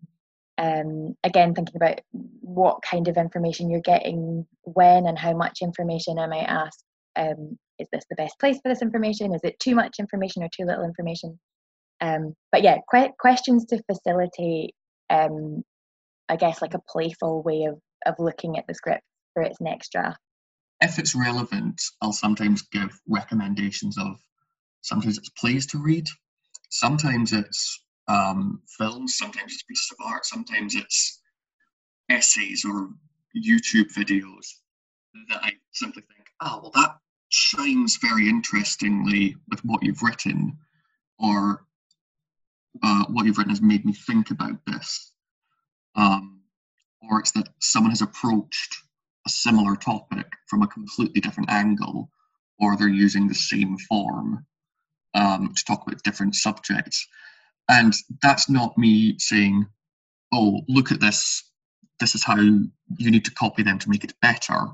Um, 0.58 1.16
again, 1.24 1.56
thinking 1.56 1.76
about 1.76 2.02
what 2.12 2.84
kind 2.84 3.08
of 3.08 3.18
information 3.18 3.70
you're 3.70 3.82
getting 3.82 4.46
when 4.62 5.08
and 5.08 5.18
how 5.18 5.34
much 5.34 5.60
information 5.62 6.20
I 6.20 6.28
might 6.28 6.46
ask. 6.46 6.80
Um, 7.16 7.58
is 7.80 7.88
this 7.92 8.04
the 8.10 8.16
best 8.16 8.40
place 8.40 8.58
for 8.62 8.70
this 8.70 8.82
information? 8.82 9.34
Is 9.34 9.42
it 9.44 9.60
too 9.60 9.76
much 9.76 9.96
information 10.00 10.44
or 10.44 10.50
too 10.50 10.66
little 10.66 10.86
information? 10.86 11.40
Um, 12.02 12.36
but 12.52 12.62
yeah, 12.62 12.78
que- 12.94 13.14
questions 13.20 13.66
to 13.66 13.82
facilitate, 13.92 14.76
um, 15.10 15.64
I 16.30 16.36
guess, 16.36 16.62
like 16.62 16.76
a 16.76 16.82
playful 16.88 17.42
way 17.42 17.64
of, 17.64 17.80
of 18.06 18.16
looking 18.20 18.58
at 18.58 18.66
the 18.68 18.76
script 18.76 19.04
for 19.34 19.42
its 19.42 19.60
next 19.60 19.92
draft 19.92 20.20
if 20.84 21.00
it's 21.00 21.16
relevant, 21.16 21.82
I'll 22.02 22.14
sometimes 22.14 22.64
give 22.64 23.00
recommendations 23.08 23.98
of 23.98 24.18
sometimes 24.82 25.18
it's 25.18 25.30
plays 25.30 25.66
to 25.68 25.78
read, 25.78 26.06
sometimes 26.74 27.34
it's 27.34 27.84
um, 28.08 28.62
films, 28.78 29.16
sometimes 29.16 29.54
it's 29.54 29.64
pieces 29.64 29.92
of 29.92 30.06
art, 30.06 30.26
sometimes 30.26 30.74
it's 30.76 31.22
essays 32.10 32.66
or 32.66 32.90
YouTube 33.38 33.94
videos 33.94 34.46
that 35.30 35.40
I 35.44 35.52
simply 35.72 36.02
think, 36.02 36.28
oh, 36.42 36.60
well, 36.64 36.72
that 36.76 36.98
shines 37.30 37.98
very 38.02 38.28
interestingly 38.28 39.36
with 39.50 39.64
what 39.64 39.84
you've 39.84 40.02
written, 40.02 40.58
or 41.20 41.64
uh, 42.82 43.06
what 43.10 43.26
you've 43.26 43.38
written 43.38 43.52
has 43.52 43.62
made 43.62 43.86
me 43.86 43.94
think 43.94 44.32
about 44.32 44.60
this. 44.66 45.14
Um, 45.96 46.42
or 47.08 47.20
it's 47.20 47.32
that 47.34 47.50
someone 47.60 47.92
has 47.92 48.02
approached 48.02 48.76
a 49.28 49.30
similar 49.30 49.76
topic 49.76 50.26
from 50.48 50.64
a 50.64 50.68
completely 50.68 51.22
different 51.22 51.52
angle, 51.52 52.10
or 52.60 52.76
they're 52.76 52.88
using 52.88 53.28
the 53.28 53.36
same 53.36 53.78
form 53.78 54.44
um, 55.14 55.54
to 55.56 55.66
talk 55.66 55.86
about 55.86 56.04
different 56.04 56.36
subjects. 56.36 57.08
And 57.70 57.94
that's 58.22 58.50
not 58.50 58.78
me 58.78 59.18
saying, 59.20 59.66
oh, 60.34 60.62
look 60.68 60.92
at 60.92 61.00
this, 61.00 61.44
this 62.00 62.16
is 62.16 62.24
how 62.24 62.38
you 62.38 62.72
need 63.12 63.26
to 63.26 63.32
copy 63.32 63.64
them 63.64 63.80
to 63.80 63.90
make 63.90 64.04
it 64.04 64.14
better. 64.22 64.68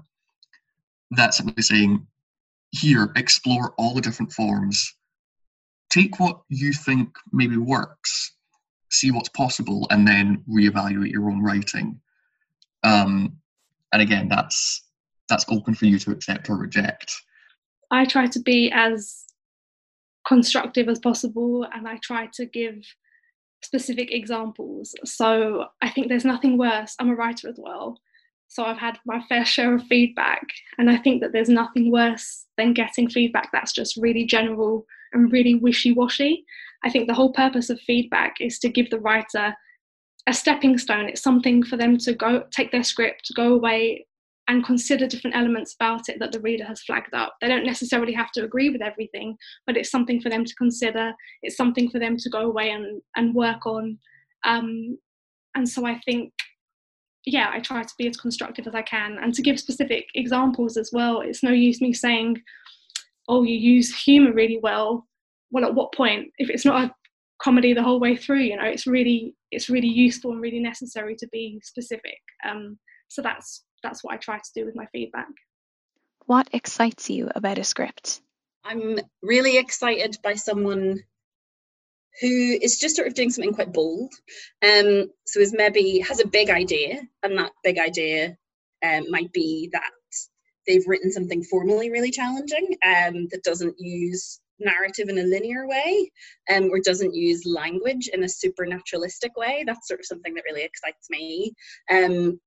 That's 1.11 1.37
simply 1.37 1.63
saying, 1.63 2.05
here, 2.71 3.11
explore 3.15 3.73
all 3.77 3.93
the 3.95 4.01
different 4.01 4.31
forms, 4.31 4.93
take 5.89 6.19
what 6.19 6.41
you 6.49 6.71
think 6.71 7.15
maybe 7.31 7.57
works, 7.57 8.33
see 8.89 9.11
what's 9.11 9.29
possible, 9.29 9.87
and 9.89 10.07
then 10.07 10.43
reevaluate 10.49 11.11
your 11.11 11.29
own 11.29 11.41
writing. 11.41 11.99
Um, 12.83 13.39
and 13.91 14.01
again 14.01 14.27
that's 14.27 14.83
that's 15.27 15.45
open 15.49 15.73
for 15.73 15.85
you 15.85 15.99
to 15.99 16.11
accept 16.11 16.49
or 16.49 16.57
reject 16.57 17.13
i 17.91 18.05
try 18.05 18.27
to 18.27 18.39
be 18.39 18.71
as 18.71 19.25
constructive 20.29 20.87
as 20.87 20.99
possible 20.99 21.67
and 21.73 21.87
i 21.87 21.97
try 22.03 22.27
to 22.31 22.45
give 22.45 22.75
specific 23.63 24.11
examples 24.11 24.93
so 25.03 25.65
i 25.81 25.89
think 25.89 26.07
there's 26.07 26.23
nothing 26.33 26.55
worse 26.55 26.95
i'm 26.99 27.09
a 27.09 27.15
writer 27.15 27.49
as 27.49 27.57
well 27.57 27.99
so 28.47 28.63
i've 28.63 28.77
had 28.77 28.99
my 29.07 29.19
fair 29.27 29.43
share 29.43 29.73
of 29.73 29.83
feedback 29.87 30.45
and 30.77 30.87
i 30.87 30.97
think 30.97 31.19
that 31.19 31.33
there's 31.33 31.49
nothing 31.49 31.91
worse 31.91 32.45
than 32.57 32.73
getting 32.73 33.09
feedback 33.09 33.49
that's 33.51 33.73
just 33.73 33.97
really 33.97 34.23
general 34.23 34.85
and 35.13 35.31
really 35.31 35.55
wishy-washy 35.55 36.45
i 36.83 36.89
think 36.91 37.07
the 37.07 37.19
whole 37.19 37.33
purpose 37.33 37.71
of 37.71 37.81
feedback 37.81 38.35
is 38.39 38.59
to 38.59 38.69
give 38.69 38.89
the 38.91 38.99
writer 38.99 39.55
a 40.27 40.33
stepping 40.33 40.77
stone. 40.77 41.09
It's 41.09 41.23
something 41.23 41.63
for 41.63 41.75
them 41.75 41.97
to 41.99 42.13
go 42.13 42.43
take 42.51 42.71
their 42.71 42.83
script, 42.83 43.31
go 43.35 43.53
away 43.55 44.05
and 44.49 44.65
consider 44.65 45.05
different 45.05 45.35
elements 45.35 45.75
about 45.75 46.09
it 46.09 46.17
that 46.19 46.31
the 46.31 46.39
reader 46.39 46.65
has 46.65 46.81
flagged 46.81 47.13
up. 47.13 47.35
They 47.39 47.47
don't 47.47 47.65
necessarily 47.65 48.13
have 48.13 48.31
to 48.31 48.43
agree 48.43 48.71
with 48.71 48.81
everything, 48.81 49.37
but 49.67 49.77
it's 49.77 49.91
something 49.91 50.19
for 50.19 50.29
them 50.29 50.43
to 50.43 50.55
consider. 50.55 51.13
It's 51.43 51.55
something 51.55 51.87
for 51.89 51.99
them 51.99 52.17
to 52.17 52.29
go 52.31 52.41
away 52.41 52.71
and, 52.71 52.99
and 53.15 53.35
work 53.35 53.67
on. 53.67 53.99
Um, 54.45 54.97
and 55.55 55.69
so 55.69 55.85
I 55.85 55.99
think, 56.03 56.33
yeah, 57.25 57.51
I 57.53 57.59
try 57.59 57.83
to 57.83 57.93
be 57.99 58.07
as 58.07 58.17
constructive 58.17 58.65
as 58.65 58.73
I 58.73 58.81
can 58.81 59.19
and 59.21 59.35
to 59.35 59.43
give 59.43 59.59
specific 59.59 60.07
examples 60.15 60.77
as 60.77 60.89
well. 60.91 61.21
It's 61.21 61.43
no 61.43 61.51
use 61.51 61.79
me 61.79 61.93
saying, 61.93 62.41
oh, 63.27 63.43
you 63.43 63.55
use 63.55 63.95
humour 64.03 64.33
really 64.33 64.59
well. 64.63 65.05
Well, 65.51 65.65
at 65.65 65.75
what 65.75 65.93
point? 65.93 66.29
If 66.39 66.49
it's 66.49 66.65
not 66.65 66.85
a 66.85 66.95
comedy 67.39 67.73
the 67.73 67.83
whole 67.83 67.99
way 67.99 68.15
through, 68.15 68.41
you 68.41 68.55
know, 68.55 68.65
it's 68.65 68.87
really 68.87 69.35
it's 69.51 69.69
really 69.69 69.87
useful 69.87 70.31
and 70.31 70.41
really 70.41 70.59
necessary 70.59 71.15
to 71.17 71.27
be 71.31 71.59
specific. 71.63 72.17
Um, 72.47 72.79
so 73.09 73.21
that's 73.21 73.63
that's 73.81 74.03
what 74.03 74.13
I 74.13 74.17
try 74.17 74.37
to 74.37 74.51
do 74.55 74.65
with 74.65 74.75
my 74.75 74.85
feedback. 74.87 75.27
What 76.25 76.49
excites 76.53 77.09
you 77.09 77.29
about 77.33 77.57
a 77.57 77.63
script? 77.63 78.21
I'm 78.63 78.99
really 79.21 79.57
excited 79.57 80.17
by 80.23 80.35
someone 80.35 81.03
who 82.21 82.27
is 82.61 82.79
just 82.79 82.95
sort 82.95 83.07
of 83.07 83.13
doing 83.13 83.29
something 83.29 83.53
quite 83.53 83.73
bold. 83.73 84.13
Um, 84.61 85.09
so 85.25 85.39
is 85.39 85.53
maybe 85.53 85.99
has 85.99 86.19
a 86.19 86.27
big 86.27 86.49
idea, 86.49 87.01
and 87.23 87.37
that 87.37 87.51
big 87.63 87.79
idea 87.79 88.37
um, 88.83 89.05
might 89.09 89.31
be 89.31 89.69
that 89.71 89.91
they've 90.67 90.87
written 90.87 91.11
something 91.11 91.43
formally 91.43 91.89
really 91.89 92.11
challenging 92.11 92.77
um, 92.85 93.27
that 93.31 93.43
doesn't 93.43 93.75
use 93.79 94.39
narrative 94.59 95.09
in 95.09 95.17
a 95.17 95.23
linear 95.23 95.67
way 95.67 96.11
um, 96.53 96.69
or 96.69 96.79
doesn't 96.79 97.15
use 97.15 97.45
language 97.45 98.09
in 98.11 98.23
a 98.23 98.29
supernaturalistic 98.29 99.35
way. 99.35 99.63
That's 99.65 99.87
sort 99.87 100.01
of 100.01 100.05
something 100.05 100.33
that 100.33 100.43
really 100.45 100.63
excites 100.63 101.09
me. 101.09 101.53
Um, 101.91 102.39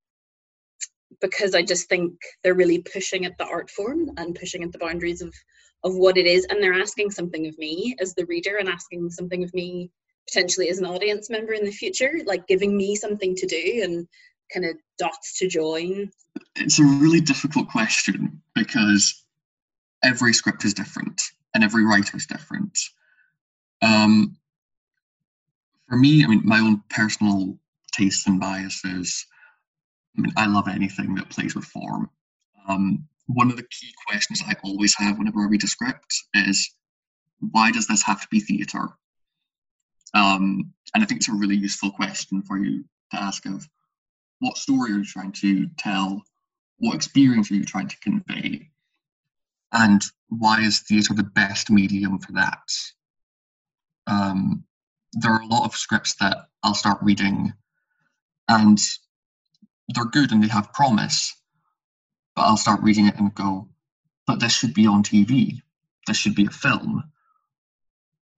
because 1.23 1.55
I 1.55 1.63
just 1.63 1.89
think 1.89 2.13
they're 2.43 2.53
really 2.53 2.81
pushing 2.81 3.25
at 3.25 3.39
the 3.39 3.47
art 3.47 3.71
form 3.71 4.11
and 4.19 4.35
pushing 4.35 4.63
at 4.63 4.73
the 4.73 4.79
boundaries 4.79 5.23
of 5.23 5.33
of 5.85 5.97
what 5.97 6.17
it 6.17 6.27
is, 6.27 6.45
and 6.45 6.63
they're 6.63 6.81
asking 6.81 7.11
something 7.11 7.47
of 7.49 7.59
me 7.59 7.97
as 8.01 8.15
the 8.15 8.27
reader 8.27 8.59
and 8.59 8.69
asking 8.69 9.11
something 9.11 9.43
of 9.43 9.53
me 9.53 9.91
potentially 10.29 10.69
as 10.69 10.79
an 10.79 10.87
audience 10.87 11.29
member 11.29 11.53
in 11.53 11.65
the 11.65 11.73
future, 11.73 12.21
like 12.25 12.47
giving 12.47 12.77
me 12.77 12.95
something 12.95 13.35
to 13.35 13.47
do 13.47 13.81
and 13.83 14.07
kind 14.53 14.67
of 14.67 14.77
dots 14.99 15.39
to 15.39 15.49
join. 15.49 16.09
It's 16.57 16.79
a 16.79 16.85
really 16.85 17.21
difficult 17.21 17.69
question 17.69 18.41
because 18.55 19.25
every 20.05 20.33
script 20.33 20.65
is 20.65 20.75
different 20.75 21.21
and 21.55 21.65
every 21.65 21.85
writer 21.85 22.17
is 22.17 22.27
different. 22.27 22.79
Um, 23.83 24.37
for 25.89 25.97
me, 25.97 26.25
I 26.25 26.29
mean, 26.29 26.43
my 26.45 26.61
own 26.61 26.83
personal 26.91 27.59
tastes 27.93 28.27
and 28.27 28.41
biases, 28.41 29.27
I 30.17 30.21
mean, 30.21 30.33
I 30.37 30.47
love 30.47 30.69
anything 30.69 31.15
that 31.15 31.31
plays 31.31 31.55
with 31.55 31.65
form. 31.65 32.11
Um, 32.69 33.07
one 33.27 33.51
of 33.51 33.57
the 33.57 33.63
key 33.65 33.93
questions 34.07 34.43
I 34.47 34.55
always 34.63 34.95
have 34.97 35.19
whenever 35.19 35.41
I 35.41 35.47
read 35.47 35.65
a 35.65 35.67
script 35.67 36.15
is, 36.35 36.75
why 37.39 37.71
does 37.71 37.87
this 37.87 38.03
have 38.03 38.21
to 38.21 38.29
be 38.31 38.41
theatre? 38.41 38.89
Um, 40.15 40.73
and 40.95 41.03
I 41.03 41.07
think 41.07 41.21
it's 41.21 41.29
a 41.29 41.35
really 41.35 41.57
useful 41.57 41.91
question 41.91 42.43
for 42.43 42.59
you 42.59 42.85
to 43.13 43.23
ask 43.23 43.47
of 43.47 43.67
what 44.41 44.59
story 44.59 44.93
are 44.93 44.99
you 44.99 45.05
trying 45.05 45.33
to 45.33 45.69
tell? 45.79 46.23
What 46.79 46.95
experience 46.95 47.51
are 47.51 47.55
you 47.55 47.65
trying 47.65 47.89
to 47.89 48.01
convey? 48.01 48.73
and 49.73 50.05
why 50.29 50.61
is 50.61 50.81
theatre 50.81 51.15
the 51.15 51.23
best 51.23 51.71
medium 51.71 52.19
for 52.19 52.33
that? 52.33 52.63
Um, 54.07 54.65
there 55.13 55.33
are 55.33 55.41
a 55.41 55.47
lot 55.47 55.65
of 55.65 55.75
scripts 55.75 56.15
that 56.17 56.49
I'll 56.63 56.75
start 56.75 56.99
reading, 57.03 57.53
and 58.49 58.79
they're 59.89 60.05
good 60.05 60.33
and 60.33 60.43
they 60.43 60.49
have 60.49 60.73
promise, 60.73 61.35
but 62.35 62.43
I'll 62.43 62.57
start 62.57 62.83
reading 62.83 63.07
it 63.07 63.19
and 63.19 63.35
go, 63.35 63.69
but 64.27 64.41
this 64.41 64.53
should 64.53 64.75
be 64.75 64.87
on 64.87 65.03
TV. 65.03 65.61
This 66.07 66.17
should 66.17 66.35
be 66.35 66.47
a 66.47 66.51
film. 66.51 67.05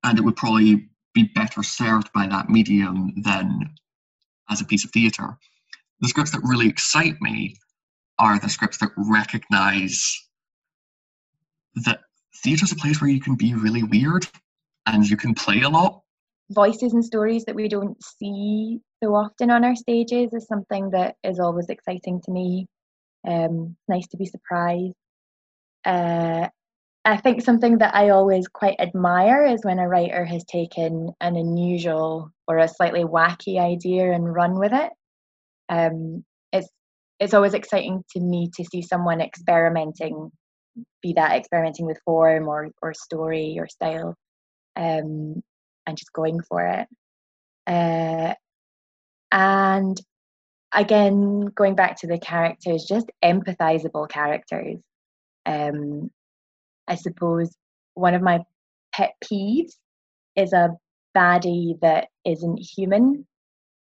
And 0.03 0.19
it 0.19 0.23
would 0.23 0.37
probably 0.37 0.89
be 1.15 1.31
better 1.35 1.63
served 1.63 2.13
by 2.13 2.27
that 2.27 2.51
medium 2.51 3.13
than 3.23 3.71
as 4.51 4.61
a 4.61 4.65
piece 4.65 4.85
of 4.85 4.91
theatre. 4.91 5.39
The 6.01 6.09
scripts 6.09 6.33
that 6.33 6.43
really 6.43 6.69
excite 6.69 7.21
me 7.21 7.57
are 8.19 8.39
the 8.39 8.49
scripts 8.49 8.79
that 8.79 8.91
recognize 8.97 10.21
that 11.77 12.01
theatre's 12.43 12.73
a 12.73 12.77
place 12.77 13.01
where 13.01 13.11
you 13.11 13.21
can 13.21 13.37
be 13.37 13.55
really 13.55 13.83
weird 13.83 14.27
and 14.87 15.09
you 15.09 15.17
can 15.17 15.35
play 15.35 15.63
a 15.63 15.69
lot. 15.69 16.03
Voices 16.51 16.93
and 16.93 17.05
stories 17.05 17.45
that 17.47 17.55
we 17.55 17.69
don't 17.69 17.97
see 18.03 18.81
so 19.05 19.15
often 19.15 19.51
on 19.51 19.65
our 19.65 19.77
stages 19.77 20.33
is 20.33 20.47
something 20.47 20.91
that 20.91 21.17
is 21.23 21.39
always 21.39 21.69
exciting 21.69 22.21
to 22.23 22.31
me. 22.31 22.67
Um, 23.27 23.77
nice 23.87 24.07
to 24.09 24.17
be 24.17 24.25
surprised. 24.25 24.95
Uh, 25.85 26.49
I 27.05 27.17
think 27.19 27.43
something 27.43 27.79
that 27.79 27.95
I 27.95 28.11
always 28.11 28.49
quite 28.49 28.81
admire 28.81 29.45
is 29.45 29.63
when 29.63 29.79
a 29.79 29.87
writer 29.87 30.25
has 30.25 30.43
taken 30.45 31.11
an 31.21 31.37
unusual 31.37 32.33
or 32.49 32.59
a 32.59 32.69
slightly 32.69 33.05
wacky 33.05 33.61
idea 33.61 34.11
and 34.13 34.35
run 34.35 34.59
with 34.59 34.73
it. 34.73 34.91
Um, 35.69 36.25
it's 36.53 36.69
it's 37.21 37.35
always 37.35 37.53
exciting 37.53 38.03
to 38.13 38.21
me 38.21 38.51
to 38.57 38.65
see 38.65 38.81
someone 38.81 39.21
experimenting, 39.21 40.31
be 41.03 41.13
that 41.15 41.37
experimenting 41.37 41.85
with 41.85 42.01
form 42.07 42.49
or 42.49 42.71
or 42.81 42.95
story 42.95 43.57
or 43.59 43.69
style, 43.69 44.15
um, 44.77 45.43
and 45.87 45.99
just 45.99 46.13
going 46.15 46.41
for 46.49 46.67
it. 46.67 46.89
Uh, 47.67 48.35
and 49.35 50.01
again, 50.73 51.47
going 51.47 51.75
back 51.75 52.01
to 52.01 52.07
the 52.07 52.19
characters, 52.19 52.85
just 52.85 53.11
empathizable 53.23 54.09
characters. 54.09 54.79
Um, 55.45 56.11
I 56.87 56.95
suppose 56.95 57.55
one 57.95 58.15
of 58.15 58.23
my 58.23 58.45
pet 58.95 59.15
peeves 59.23 59.73
is 60.37 60.53
a 60.53 60.71
baddie 61.17 61.81
that 61.81 62.09
isn't 62.25 62.59
human, 62.59 63.27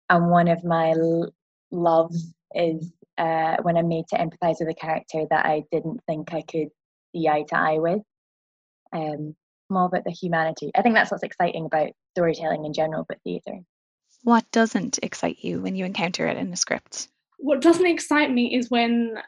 and 0.09 0.31
one 0.31 0.47
of 0.47 0.63
my 0.63 0.91
l- 0.91 1.31
loves 1.71 2.33
is 2.55 2.91
uh, 3.19 3.57
when 3.61 3.77
I'm 3.77 3.87
made 3.87 4.07
to 4.09 4.17
empathise 4.17 4.57
with 4.59 4.69
a 4.69 4.73
character 4.73 5.25
that 5.29 5.45
I 5.45 5.63
didn't 5.71 6.01
think 6.07 6.33
I 6.33 6.41
could 6.41 6.69
see 7.13 7.27
eye 7.27 7.45
to 7.49 7.57
eye 7.57 7.77
with. 7.77 8.01
Um, 8.93 9.35
more 9.69 9.85
about 9.85 10.05
the 10.05 10.11
humanity. 10.11 10.71
I 10.75 10.81
think 10.81 10.95
that's 10.95 11.11
what's 11.11 11.23
exciting 11.23 11.65
about 11.65 11.91
storytelling 12.15 12.65
in 12.65 12.73
general, 12.73 13.05
but 13.07 13.19
theatre. 13.23 13.59
What 14.25 14.49
doesn't 14.51 14.97
excite 15.03 15.43
you 15.43 15.61
when 15.61 15.75
you 15.75 15.85
encounter 15.85 16.25
it 16.25 16.35
in 16.35 16.51
a 16.51 16.55
script? 16.55 17.09
What 17.37 17.61
doesn't 17.61 17.85
excite 17.85 18.31
me 18.31 18.55
is 18.55 18.71
when 18.71 19.19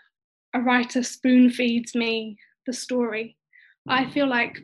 a 0.55 0.59
writer 0.59 1.03
spoon 1.03 1.51
feeds 1.51 1.93
me 1.93 2.35
the 2.65 2.73
story. 2.73 3.37
I 3.87 4.05
mm. 4.05 4.11
feel 4.11 4.27
like 4.27 4.57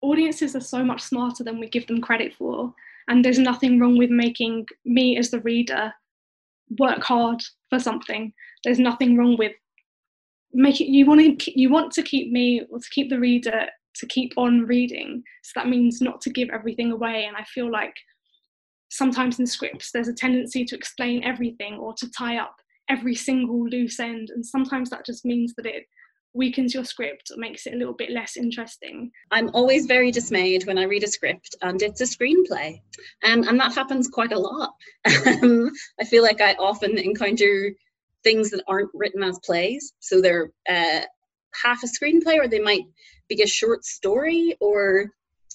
audiences 0.00 0.54
are 0.54 0.60
so 0.60 0.84
much 0.84 1.02
smarter 1.02 1.42
than 1.42 1.58
we 1.58 1.68
give 1.68 1.88
them 1.88 2.00
credit 2.00 2.34
for. 2.34 2.72
And 3.08 3.24
there's 3.24 3.40
nothing 3.40 3.80
wrong 3.80 3.98
with 3.98 4.10
making 4.10 4.66
me 4.84 5.18
as 5.18 5.32
the 5.32 5.40
reader 5.40 5.92
work 6.78 7.02
hard 7.02 7.42
for 7.70 7.80
something. 7.80 8.32
There's 8.62 8.78
nothing 8.78 9.16
wrong 9.16 9.36
with 9.36 9.54
making 10.52 10.94
you 10.94 11.04
want 11.04 11.40
to 11.40 11.60
you 11.60 11.68
want 11.68 11.90
to 11.94 12.02
keep 12.04 12.30
me 12.30 12.64
or 12.70 12.78
to 12.78 12.90
keep 12.90 13.10
the 13.10 13.18
reader 13.18 13.66
to 13.96 14.06
keep 14.06 14.34
on 14.36 14.66
reading. 14.66 15.24
So 15.42 15.50
that 15.56 15.68
means 15.68 16.00
not 16.00 16.20
to 16.20 16.30
give 16.30 16.48
everything 16.50 16.92
away. 16.92 17.24
And 17.24 17.36
I 17.36 17.42
feel 17.42 17.68
like 17.72 17.96
sometimes 18.94 19.40
in 19.40 19.46
scripts 19.46 19.90
there's 19.92 20.08
a 20.08 20.14
tendency 20.14 20.64
to 20.64 20.76
explain 20.76 21.24
everything 21.24 21.74
or 21.74 21.92
to 21.94 22.10
tie 22.10 22.38
up 22.38 22.54
every 22.88 23.14
single 23.14 23.66
loose 23.68 23.98
end. 23.98 24.30
And 24.30 24.44
sometimes 24.44 24.90
that 24.90 25.06
just 25.06 25.24
means 25.24 25.54
that 25.56 25.66
it 25.66 25.84
weakens 26.34 26.74
your 26.74 26.84
script 26.84 27.30
or 27.30 27.38
makes 27.38 27.66
it 27.66 27.74
a 27.74 27.76
little 27.76 27.94
bit 27.94 28.10
less 28.10 28.36
interesting. 28.36 29.10
I'm 29.30 29.50
always 29.54 29.86
very 29.86 30.10
dismayed 30.10 30.66
when 30.66 30.78
I 30.78 30.84
read 30.84 31.04
a 31.04 31.08
script 31.08 31.54
and 31.62 31.80
it's 31.80 32.00
a 32.00 32.04
screenplay, 32.04 32.80
um, 33.22 33.46
and 33.48 33.58
that 33.60 33.74
happens 33.74 34.08
quite 34.08 34.32
a 34.32 34.38
lot. 34.38 34.74
Um, 35.26 35.70
I 36.00 36.04
feel 36.04 36.22
like 36.22 36.40
I 36.40 36.54
often 36.54 36.98
encounter 36.98 37.72
things 38.22 38.50
that 38.50 38.64
aren't 38.68 38.90
written 38.94 39.22
as 39.22 39.38
plays, 39.40 39.92
so 40.00 40.20
they're 40.20 40.50
uh, 40.68 41.00
half 41.62 41.82
a 41.82 41.86
screenplay, 41.86 42.36
or 42.36 42.48
they 42.48 42.60
might 42.60 42.84
be 43.28 43.42
a 43.42 43.46
short 43.46 43.84
story, 43.84 44.56
or 44.60 45.10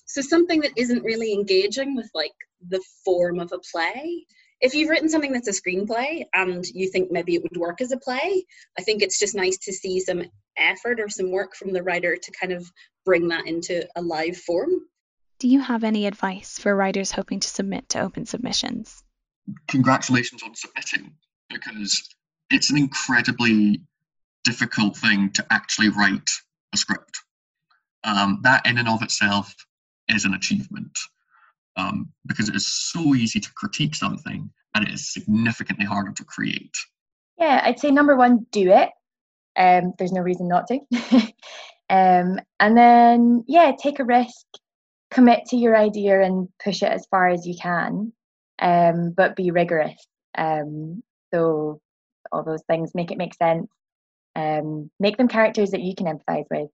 so 0.10 0.22
something 0.22 0.62
that 0.62 0.72
isn't 0.76 1.04
really 1.04 1.34
engaging 1.34 1.96
with 1.96 2.10
like 2.14 2.34
the 2.68 2.82
form 3.06 3.40
of 3.40 3.52
a 3.52 3.60
play 3.72 4.26
if 4.62 4.74
you've 4.74 4.90
written 4.90 5.10
something 5.10 5.32
that's 5.32 5.48
a 5.48 5.52
screenplay 5.52 6.26
and 6.34 6.66
you 6.68 6.90
think 6.90 7.12
maybe 7.12 7.36
it 7.36 7.44
would 7.44 7.58
work 7.58 7.82
as 7.82 7.92
a 7.92 7.98
play, 7.98 8.46
I 8.78 8.82
think 8.82 9.02
it's 9.02 9.20
just 9.20 9.36
nice 9.36 9.58
to 9.60 9.74
see 9.74 10.00
some 10.00 10.24
effort 10.58 11.00
or 11.00 11.08
some 11.10 11.32
work 11.32 11.56
from 11.56 11.72
the 11.72 11.84
writer 11.84 12.18
to 12.18 12.32
kind 12.32 12.52
of 12.52 12.70
bring 13.06 13.30
that 13.30 13.48
into 13.48 13.88
a 13.96 14.02
live 14.02 14.38
form. 14.38 14.72
Do 15.40 15.48
you 15.48 15.62
have 15.62 15.86
any 15.86 16.06
advice 16.06 16.60
for 16.60 16.76
writers 16.76 17.12
hoping 17.12 17.40
to 17.40 17.48
submit 17.48 17.88
to 17.90 18.02
open 18.02 18.26
submissions? 18.26 19.02
Congratulations 19.70 20.44
on 20.44 20.54
submitting 20.54 21.14
because 21.50 22.10
it's 22.50 22.70
an 22.70 22.78
incredibly 22.78 23.82
difficult 24.44 24.98
thing 24.98 25.32
to 25.32 25.46
actually 25.50 25.90
write 25.90 26.30
a 26.74 26.78
script. 26.78 27.20
Um, 28.04 28.40
that 28.44 28.66
in 28.66 28.78
and 28.78 28.90
of 28.90 29.02
itself 29.02 29.56
is 30.16 30.26
an 30.26 30.34
achievement 30.34 30.98
um, 31.78 32.10
because 32.26 32.50
it 32.50 32.56
is 32.56 32.68
so 32.68 33.16
easy 33.16 33.40
to 33.40 33.54
critique 33.54 33.96
something 33.96 34.50
and 34.76 34.88
it 34.88 34.94
is 34.94 35.12
significantly 35.12 35.86
harder 35.86 36.12
to 36.12 36.24
create. 36.24 36.76
Yeah, 37.38 37.62
I'd 37.64 37.80
say 37.80 37.92
number 37.92 38.16
one, 38.16 38.46
do 38.52 38.72
it. 38.72 38.90
Um, 39.56 39.94
there's 39.98 40.12
no 40.12 40.22
reason 40.22 40.48
not 40.48 40.68
to. 40.68 40.80
um, 41.90 42.40
and 42.60 42.78
then, 42.78 43.44
yeah, 43.48 43.72
take 43.82 44.00
a 44.00 44.06
risk, 44.06 44.46
commit 45.12 45.46
to 45.48 45.58
your 45.58 45.76
idea 45.76 46.22
and 46.22 46.50
push 46.64 46.84
it 46.84 46.92
as 46.92 47.08
far 47.10 47.30
as 47.30 47.48
you 47.48 47.56
can, 47.60 48.14
um, 48.60 49.12
but 49.12 49.36
be 49.36 49.52
rigorous. 49.52 50.06
Um, 50.38 51.02
so, 51.34 51.82
all 52.32 52.44
those 52.44 52.64
things, 52.70 52.92
make 52.94 53.12
it 53.12 53.18
make 53.18 53.34
sense, 53.34 53.68
um, 54.36 54.92
make 55.00 55.18
them 55.18 55.28
characters 55.28 55.72
that 55.72 55.82
you 55.82 55.96
can 55.96 56.06
empathize 56.06 56.46
with. 56.52 56.70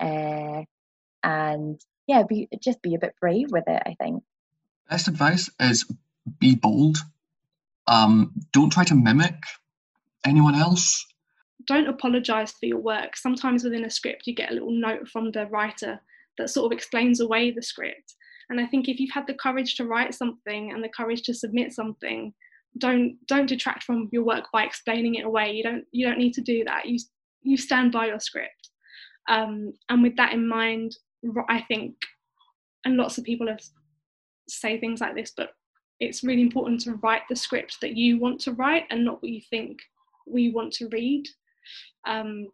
Uh, 0.00 0.64
and 1.24 1.80
yeah, 2.06 2.22
be 2.28 2.48
just 2.62 2.82
be 2.82 2.94
a 2.94 2.98
bit 2.98 3.14
brave 3.20 3.50
with 3.50 3.64
it. 3.66 3.82
I 3.86 3.94
think. 4.00 4.22
Best 4.90 5.08
advice 5.08 5.50
is 5.60 5.84
be 6.38 6.54
bold. 6.54 6.98
Um, 7.86 8.32
don't 8.52 8.72
try 8.72 8.84
to 8.84 8.94
mimic 8.94 9.34
anyone 10.24 10.54
else. 10.54 11.06
Don't 11.66 11.88
apologize 11.88 12.52
for 12.52 12.66
your 12.66 12.78
work. 12.78 13.16
Sometimes 13.16 13.64
within 13.64 13.84
a 13.84 13.90
script, 13.90 14.26
you 14.26 14.34
get 14.34 14.50
a 14.50 14.54
little 14.54 14.70
note 14.70 15.08
from 15.08 15.32
the 15.32 15.46
writer 15.46 16.00
that 16.38 16.50
sort 16.50 16.70
of 16.70 16.76
explains 16.76 17.20
away 17.20 17.50
the 17.50 17.62
script. 17.62 18.14
And 18.50 18.60
I 18.60 18.66
think 18.66 18.88
if 18.88 19.00
you've 19.00 19.14
had 19.14 19.26
the 19.26 19.34
courage 19.34 19.74
to 19.76 19.86
write 19.86 20.14
something 20.14 20.72
and 20.72 20.84
the 20.84 20.88
courage 20.88 21.22
to 21.22 21.34
submit 21.34 21.72
something, 21.72 22.34
don't 22.78 23.16
don't 23.26 23.48
detract 23.48 23.84
from 23.84 24.08
your 24.12 24.24
work 24.24 24.46
by 24.52 24.64
explaining 24.64 25.14
it 25.14 25.24
away. 25.24 25.52
You 25.52 25.62
don't 25.62 25.84
you 25.92 26.06
don't 26.06 26.18
need 26.18 26.34
to 26.34 26.42
do 26.42 26.64
that. 26.64 26.86
You 26.86 26.98
you 27.42 27.56
stand 27.56 27.92
by 27.92 28.06
your 28.06 28.20
script. 28.20 28.70
Um, 29.28 29.72
and 29.88 30.02
with 30.02 30.16
that 30.16 30.32
in 30.32 30.46
mind, 30.46 30.96
I 31.48 31.62
think, 31.62 31.96
and 32.84 32.96
lots 32.96 33.18
of 33.18 33.24
people 33.24 33.48
have 33.48 33.60
say 34.48 34.78
things 34.78 35.00
like 35.00 35.14
this, 35.14 35.32
but 35.36 35.50
it's 36.00 36.24
really 36.24 36.42
important 36.42 36.80
to 36.82 36.94
write 36.96 37.22
the 37.28 37.36
script 37.36 37.78
that 37.80 37.96
you 37.96 38.18
want 38.18 38.40
to 38.42 38.52
write 38.52 38.84
and 38.90 39.04
not 39.04 39.22
what 39.22 39.30
you 39.30 39.40
think 39.48 39.78
we 40.26 40.50
want 40.50 40.72
to 40.74 40.88
read. 40.88 41.26
Um, 42.06 42.48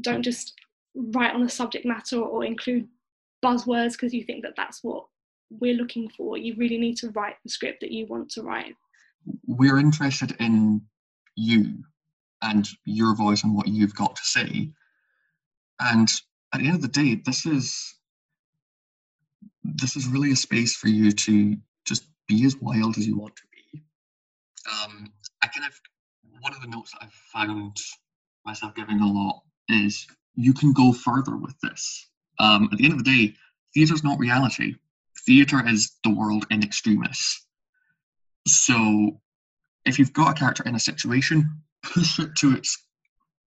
don't 0.00 0.22
just 0.22 0.54
write 0.94 1.34
on 1.34 1.42
a 1.42 1.48
subject 1.48 1.86
matter 1.86 2.18
or 2.18 2.44
include 2.44 2.88
buzzwords 3.44 3.92
because 3.92 4.12
you 4.12 4.24
think 4.24 4.42
that 4.42 4.54
that's 4.56 4.82
what 4.82 5.04
we're 5.50 5.74
looking 5.74 6.08
for. 6.16 6.36
You 6.36 6.54
really 6.56 6.78
need 6.78 6.96
to 6.98 7.10
write 7.10 7.36
the 7.44 7.50
script 7.50 7.80
that 7.80 7.92
you 7.92 8.06
want 8.06 8.30
to 8.32 8.42
write. 8.42 8.74
We're 9.46 9.78
interested 9.78 10.36
in 10.40 10.82
you 11.36 11.82
and 12.42 12.68
your 12.84 13.14
voice 13.14 13.44
and 13.44 13.54
what 13.54 13.68
you've 13.68 13.94
got 13.94 14.16
to 14.16 14.24
say. 14.24 14.70
And 15.80 16.10
at 16.52 16.60
the 16.60 16.66
end 16.66 16.76
of 16.76 16.82
the 16.82 16.88
day, 16.88 17.22
this 17.24 17.46
is 17.46 17.94
this 19.64 19.96
is 19.96 20.06
really 20.06 20.32
a 20.32 20.36
space 20.36 20.74
for 20.76 20.88
you 20.88 21.12
to 21.12 21.56
just 21.84 22.04
be 22.28 22.44
as 22.44 22.56
wild 22.56 22.98
as 22.98 23.06
you 23.06 23.16
want 23.16 23.36
to 23.36 23.42
be. 23.52 23.82
Um, 24.70 25.12
I 25.42 25.48
kind 25.48 25.66
of 25.66 25.78
one 26.40 26.54
of 26.54 26.60
the 26.60 26.68
notes 26.68 26.92
that 26.92 27.02
I've 27.02 27.12
found 27.12 27.76
myself 28.44 28.74
giving 28.74 29.00
a 29.00 29.06
lot 29.06 29.42
is 29.68 30.06
you 30.34 30.52
can 30.52 30.72
go 30.72 30.92
further 30.92 31.36
with 31.36 31.58
this. 31.60 32.08
Um, 32.38 32.68
at 32.72 32.78
the 32.78 32.84
end 32.84 32.94
of 32.94 33.04
the 33.04 33.04
day, 33.04 33.34
theatre 33.74 33.94
is 33.94 34.04
not 34.04 34.18
reality. 34.18 34.74
Theatre 35.26 35.66
is 35.68 35.92
the 36.02 36.10
world 36.10 36.46
in 36.50 36.62
extremis. 36.62 37.46
So 38.48 39.20
if 39.84 39.98
you've 39.98 40.12
got 40.12 40.36
a 40.36 40.38
character 40.38 40.64
in 40.66 40.74
a 40.74 40.80
situation, 40.80 41.62
push 41.82 42.18
it 42.18 42.34
to 42.36 42.54
its 42.56 42.76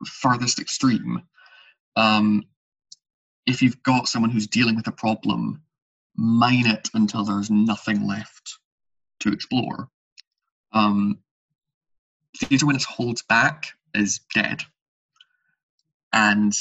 furthest 0.06 0.60
extreme. 0.60 1.22
Um, 1.96 2.44
if 3.46 3.62
you've 3.62 3.82
got 3.84 4.08
someone 4.08 4.32
who's 4.32 4.48
dealing 4.48 4.76
with 4.76 4.88
a 4.88 4.92
problem, 4.92 5.62
mine 6.22 6.68
it 6.68 6.88
until 6.94 7.24
there's 7.24 7.50
nothing 7.50 8.08
left 8.08 8.60
to 9.20 9.34
explore. 9.34 9.90
Um, 10.72 11.18
theatre 12.38 12.68
when 12.68 12.76
it 12.76 12.84
holds 12.84 13.24
back 13.24 13.74
is 13.96 14.20
dead. 14.34 14.62
And 16.14 16.54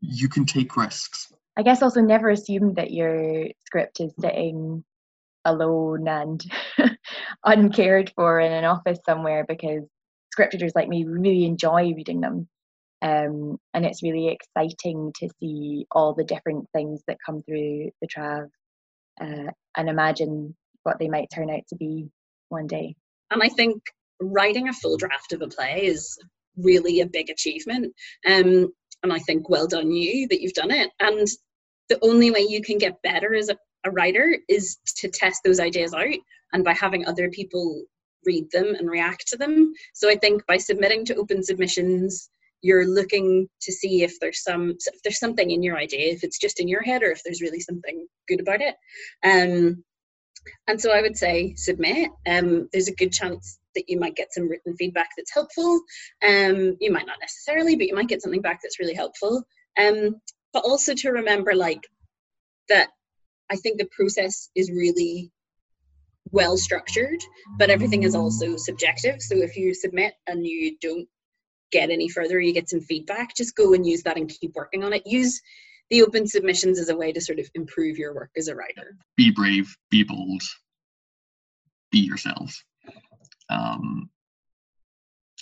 you 0.00 0.28
can 0.28 0.44
take 0.44 0.76
risks. 0.76 1.32
I 1.56 1.62
guess 1.62 1.82
also 1.82 2.00
never 2.00 2.30
assume 2.30 2.74
that 2.74 2.92
your 2.92 3.48
script 3.66 3.98
is 4.00 4.12
sitting 4.20 4.84
alone 5.44 6.06
and 6.06 6.44
uncared 7.44 8.12
for 8.14 8.38
in 8.38 8.52
an 8.52 8.64
office 8.64 9.00
somewhere 9.04 9.44
because 9.48 9.82
script 10.30 10.52
readers 10.52 10.72
like 10.76 10.88
me 10.88 11.04
really 11.04 11.44
enjoy 11.46 11.92
reading 11.94 12.20
them. 12.20 12.48
Um, 13.02 13.58
and 13.74 13.84
it's 13.84 14.02
really 14.02 14.28
exciting 14.28 15.12
to 15.18 15.28
see 15.40 15.86
all 15.90 16.14
the 16.14 16.24
different 16.24 16.68
things 16.72 17.02
that 17.08 17.18
come 17.24 17.42
through 17.42 17.90
the 18.00 18.06
Trav 18.06 18.50
uh, 19.20 19.50
and 19.76 19.88
imagine 19.88 20.56
what 20.82 20.98
they 20.98 21.08
might 21.08 21.28
turn 21.32 21.50
out 21.50 21.66
to 21.68 21.76
be 21.76 22.08
one 22.48 22.66
day. 22.66 22.94
And 23.30 23.42
I 23.42 23.48
think 23.48 23.82
writing 24.20 24.68
a 24.68 24.72
full 24.72 24.96
draft 24.96 25.32
of 25.32 25.42
a 25.42 25.48
play 25.48 25.86
is 25.86 26.18
really 26.56 27.00
a 27.00 27.06
big 27.06 27.30
achievement. 27.30 27.94
Um, 28.26 28.72
and 29.02 29.12
I 29.12 29.18
think 29.18 29.48
well 29.48 29.66
done 29.66 29.90
you 29.92 30.28
that 30.28 30.40
you've 30.40 30.52
done 30.52 30.70
it. 30.70 30.90
And 31.00 31.26
the 31.88 31.98
only 32.02 32.30
way 32.30 32.40
you 32.40 32.62
can 32.62 32.78
get 32.78 33.02
better 33.02 33.34
as 33.34 33.48
a, 33.48 33.56
a 33.84 33.90
writer 33.90 34.36
is 34.48 34.76
to 34.98 35.08
test 35.08 35.42
those 35.44 35.60
ideas 35.60 35.94
out 35.94 36.06
and 36.52 36.64
by 36.64 36.74
having 36.74 37.06
other 37.06 37.30
people 37.30 37.82
read 38.26 38.50
them 38.52 38.74
and 38.78 38.90
react 38.90 39.26
to 39.28 39.36
them. 39.36 39.72
So 39.94 40.08
I 40.10 40.16
think 40.16 40.46
by 40.46 40.58
submitting 40.58 41.04
to 41.06 41.16
open 41.16 41.42
submissions, 41.42 42.28
you're 42.62 42.86
looking 42.86 43.48
to 43.62 43.72
see 43.72 44.02
if 44.02 44.18
there's 44.20 44.42
some 44.42 44.70
if 44.70 45.02
there's 45.02 45.18
something 45.18 45.50
in 45.50 45.62
your 45.62 45.76
idea, 45.76 46.12
if 46.12 46.24
it's 46.24 46.38
just 46.38 46.60
in 46.60 46.68
your 46.68 46.82
head 46.82 47.02
or 47.02 47.10
if 47.10 47.22
there's 47.24 47.40
really 47.40 47.60
something 47.60 48.06
good 48.28 48.40
about 48.40 48.60
it. 48.60 48.74
Um, 49.24 49.84
and 50.66 50.80
so 50.80 50.92
I 50.92 51.02
would 51.02 51.16
say 51.16 51.54
submit. 51.56 52.10
Um, 52.26 52.68
there's 52.72 52.88
a 52.88 52.94
good 52.94 53.12
chance 53.12 53.58
that 53.74 53.88
you 53.88 53.98
might 53.98 54.16
get 54.16 54.32
some 54.32 54.48
written 54.48 54.74
feedback 54.76 55.08
that's 55.16 55.32
helpful. 55.32 55.80
Um, 56.26 56.76
you 56.80 56.90
might 56.90 57.06
not 57.06 57.18
necessarily, 57.20 57.76
but 57.76 57.86
you 57.86 57.94
might 57.94 58.08
get 58.08 58.22
something 58.22 58.42
back 58.42 58.60
that's 58.62 58.80
really 58.80 58.94
helpful. 58.94 59.42
Um, 59.78 60.16
but 60.52 60.64
also 60.64 60.94
to 60.94 61.10
remember, 61.10 61.54
like 61.54 61.86
that, 62.68 62.88
I 63.50 63.56
think 63.56 63.78
the 63.78 63.88
process 63.90 64.50
is 64.54 64.70
really 64.70 65.30
well 66.32 66.56
structured, 66.56 67.20
but 67.58 67.70
everything 67.70 68.02
is 68.02 68.14
also 68.14 68.56
subjective. 68.56 69.20
So 69.20 69.36
if 69.36 69.56
you 69.56 69.74
submit 69.74 70.14
and 70.26 70.46
you 70.46 70.76
don't 70.80 71.08
get 71.70 71.90
any 71.90 72.08
further, 72.08 72.40
you 72.40 72.52
get 72.52 72.68
some 72.68 72.80
feedback, 72.80 73.34
just 73.36 73.56
go 73.56 73.74
and 73.74 73.86
use 73.86 74.02
that 74.02 74.16
and 74.16 74.28
keep 74.28 74.54
working 74.54 74.84
on 74.84 74.92
it. 74.92 75.06
Use 75.06 75.40
the 75.90 76.02
open 76.02 76.26
submissions 76.26 76.78
as 76.78 76.88
a 76.88 76.96
way 76.96 77.12
to 77.12 77.20
sort 77.20 77.38
of 77.38 77.50
improve 77.54 77.98
your 77.98 78.14
work 78.14 78.30
as 78.36 78.48
a 78.48 78.54
writer. 78.54 78.96
Be 79.16 79.30
brave, 79.30 79.76
be 79.90 80.02
bold, 80.04 80.42
be 81.90 81.98
yourselves. 81.98 82.62
Um, 83.48 84.08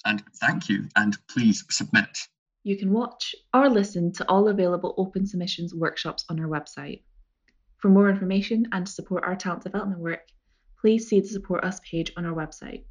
and 0.04 0.22
thank 0.40 0.68
you, 0.68 0.88
and 0.96 1.16
please 1.28 1.64
submit. 1.70 2.18
You 2.62 2.76
can 2.76 2.92
watch 2.92 3.34
or 3.54 3.68
listen 3.68 4.12
to 4.14 4.28
all 4.28 4.48
available 4.48 4.94
open 4.96 5.26
submissions 5.26 5.74
workshops 5.74 6.24
on 6.28 6.40
our 6.40 6.48
website. 6.48 7.02
For 7.78 7.88
more 7.88 8.10
information 8.10 8.66
and 8.72 8.86
to 8.86 8.92
support 8.92 9.24
our 9.24 9.36
talent 9.36 9.62
development 9.62 10.00
work, 10.00 10.26
please 10.80 11.08
see 11.08 11.20
the 11.20 11.28
Support 11.28 11.64
Us 11.64 11.80
page 11.80 12.12
on 12.16 12.24
our 12.26 12.34
website. 12.34 12.84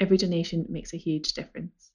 Every 0.00 0.16
donation 0.16 0.66
makes 0.68 0.94
a 0.94 0.98
huge 0.98 1.34
difference. 1.34 1.91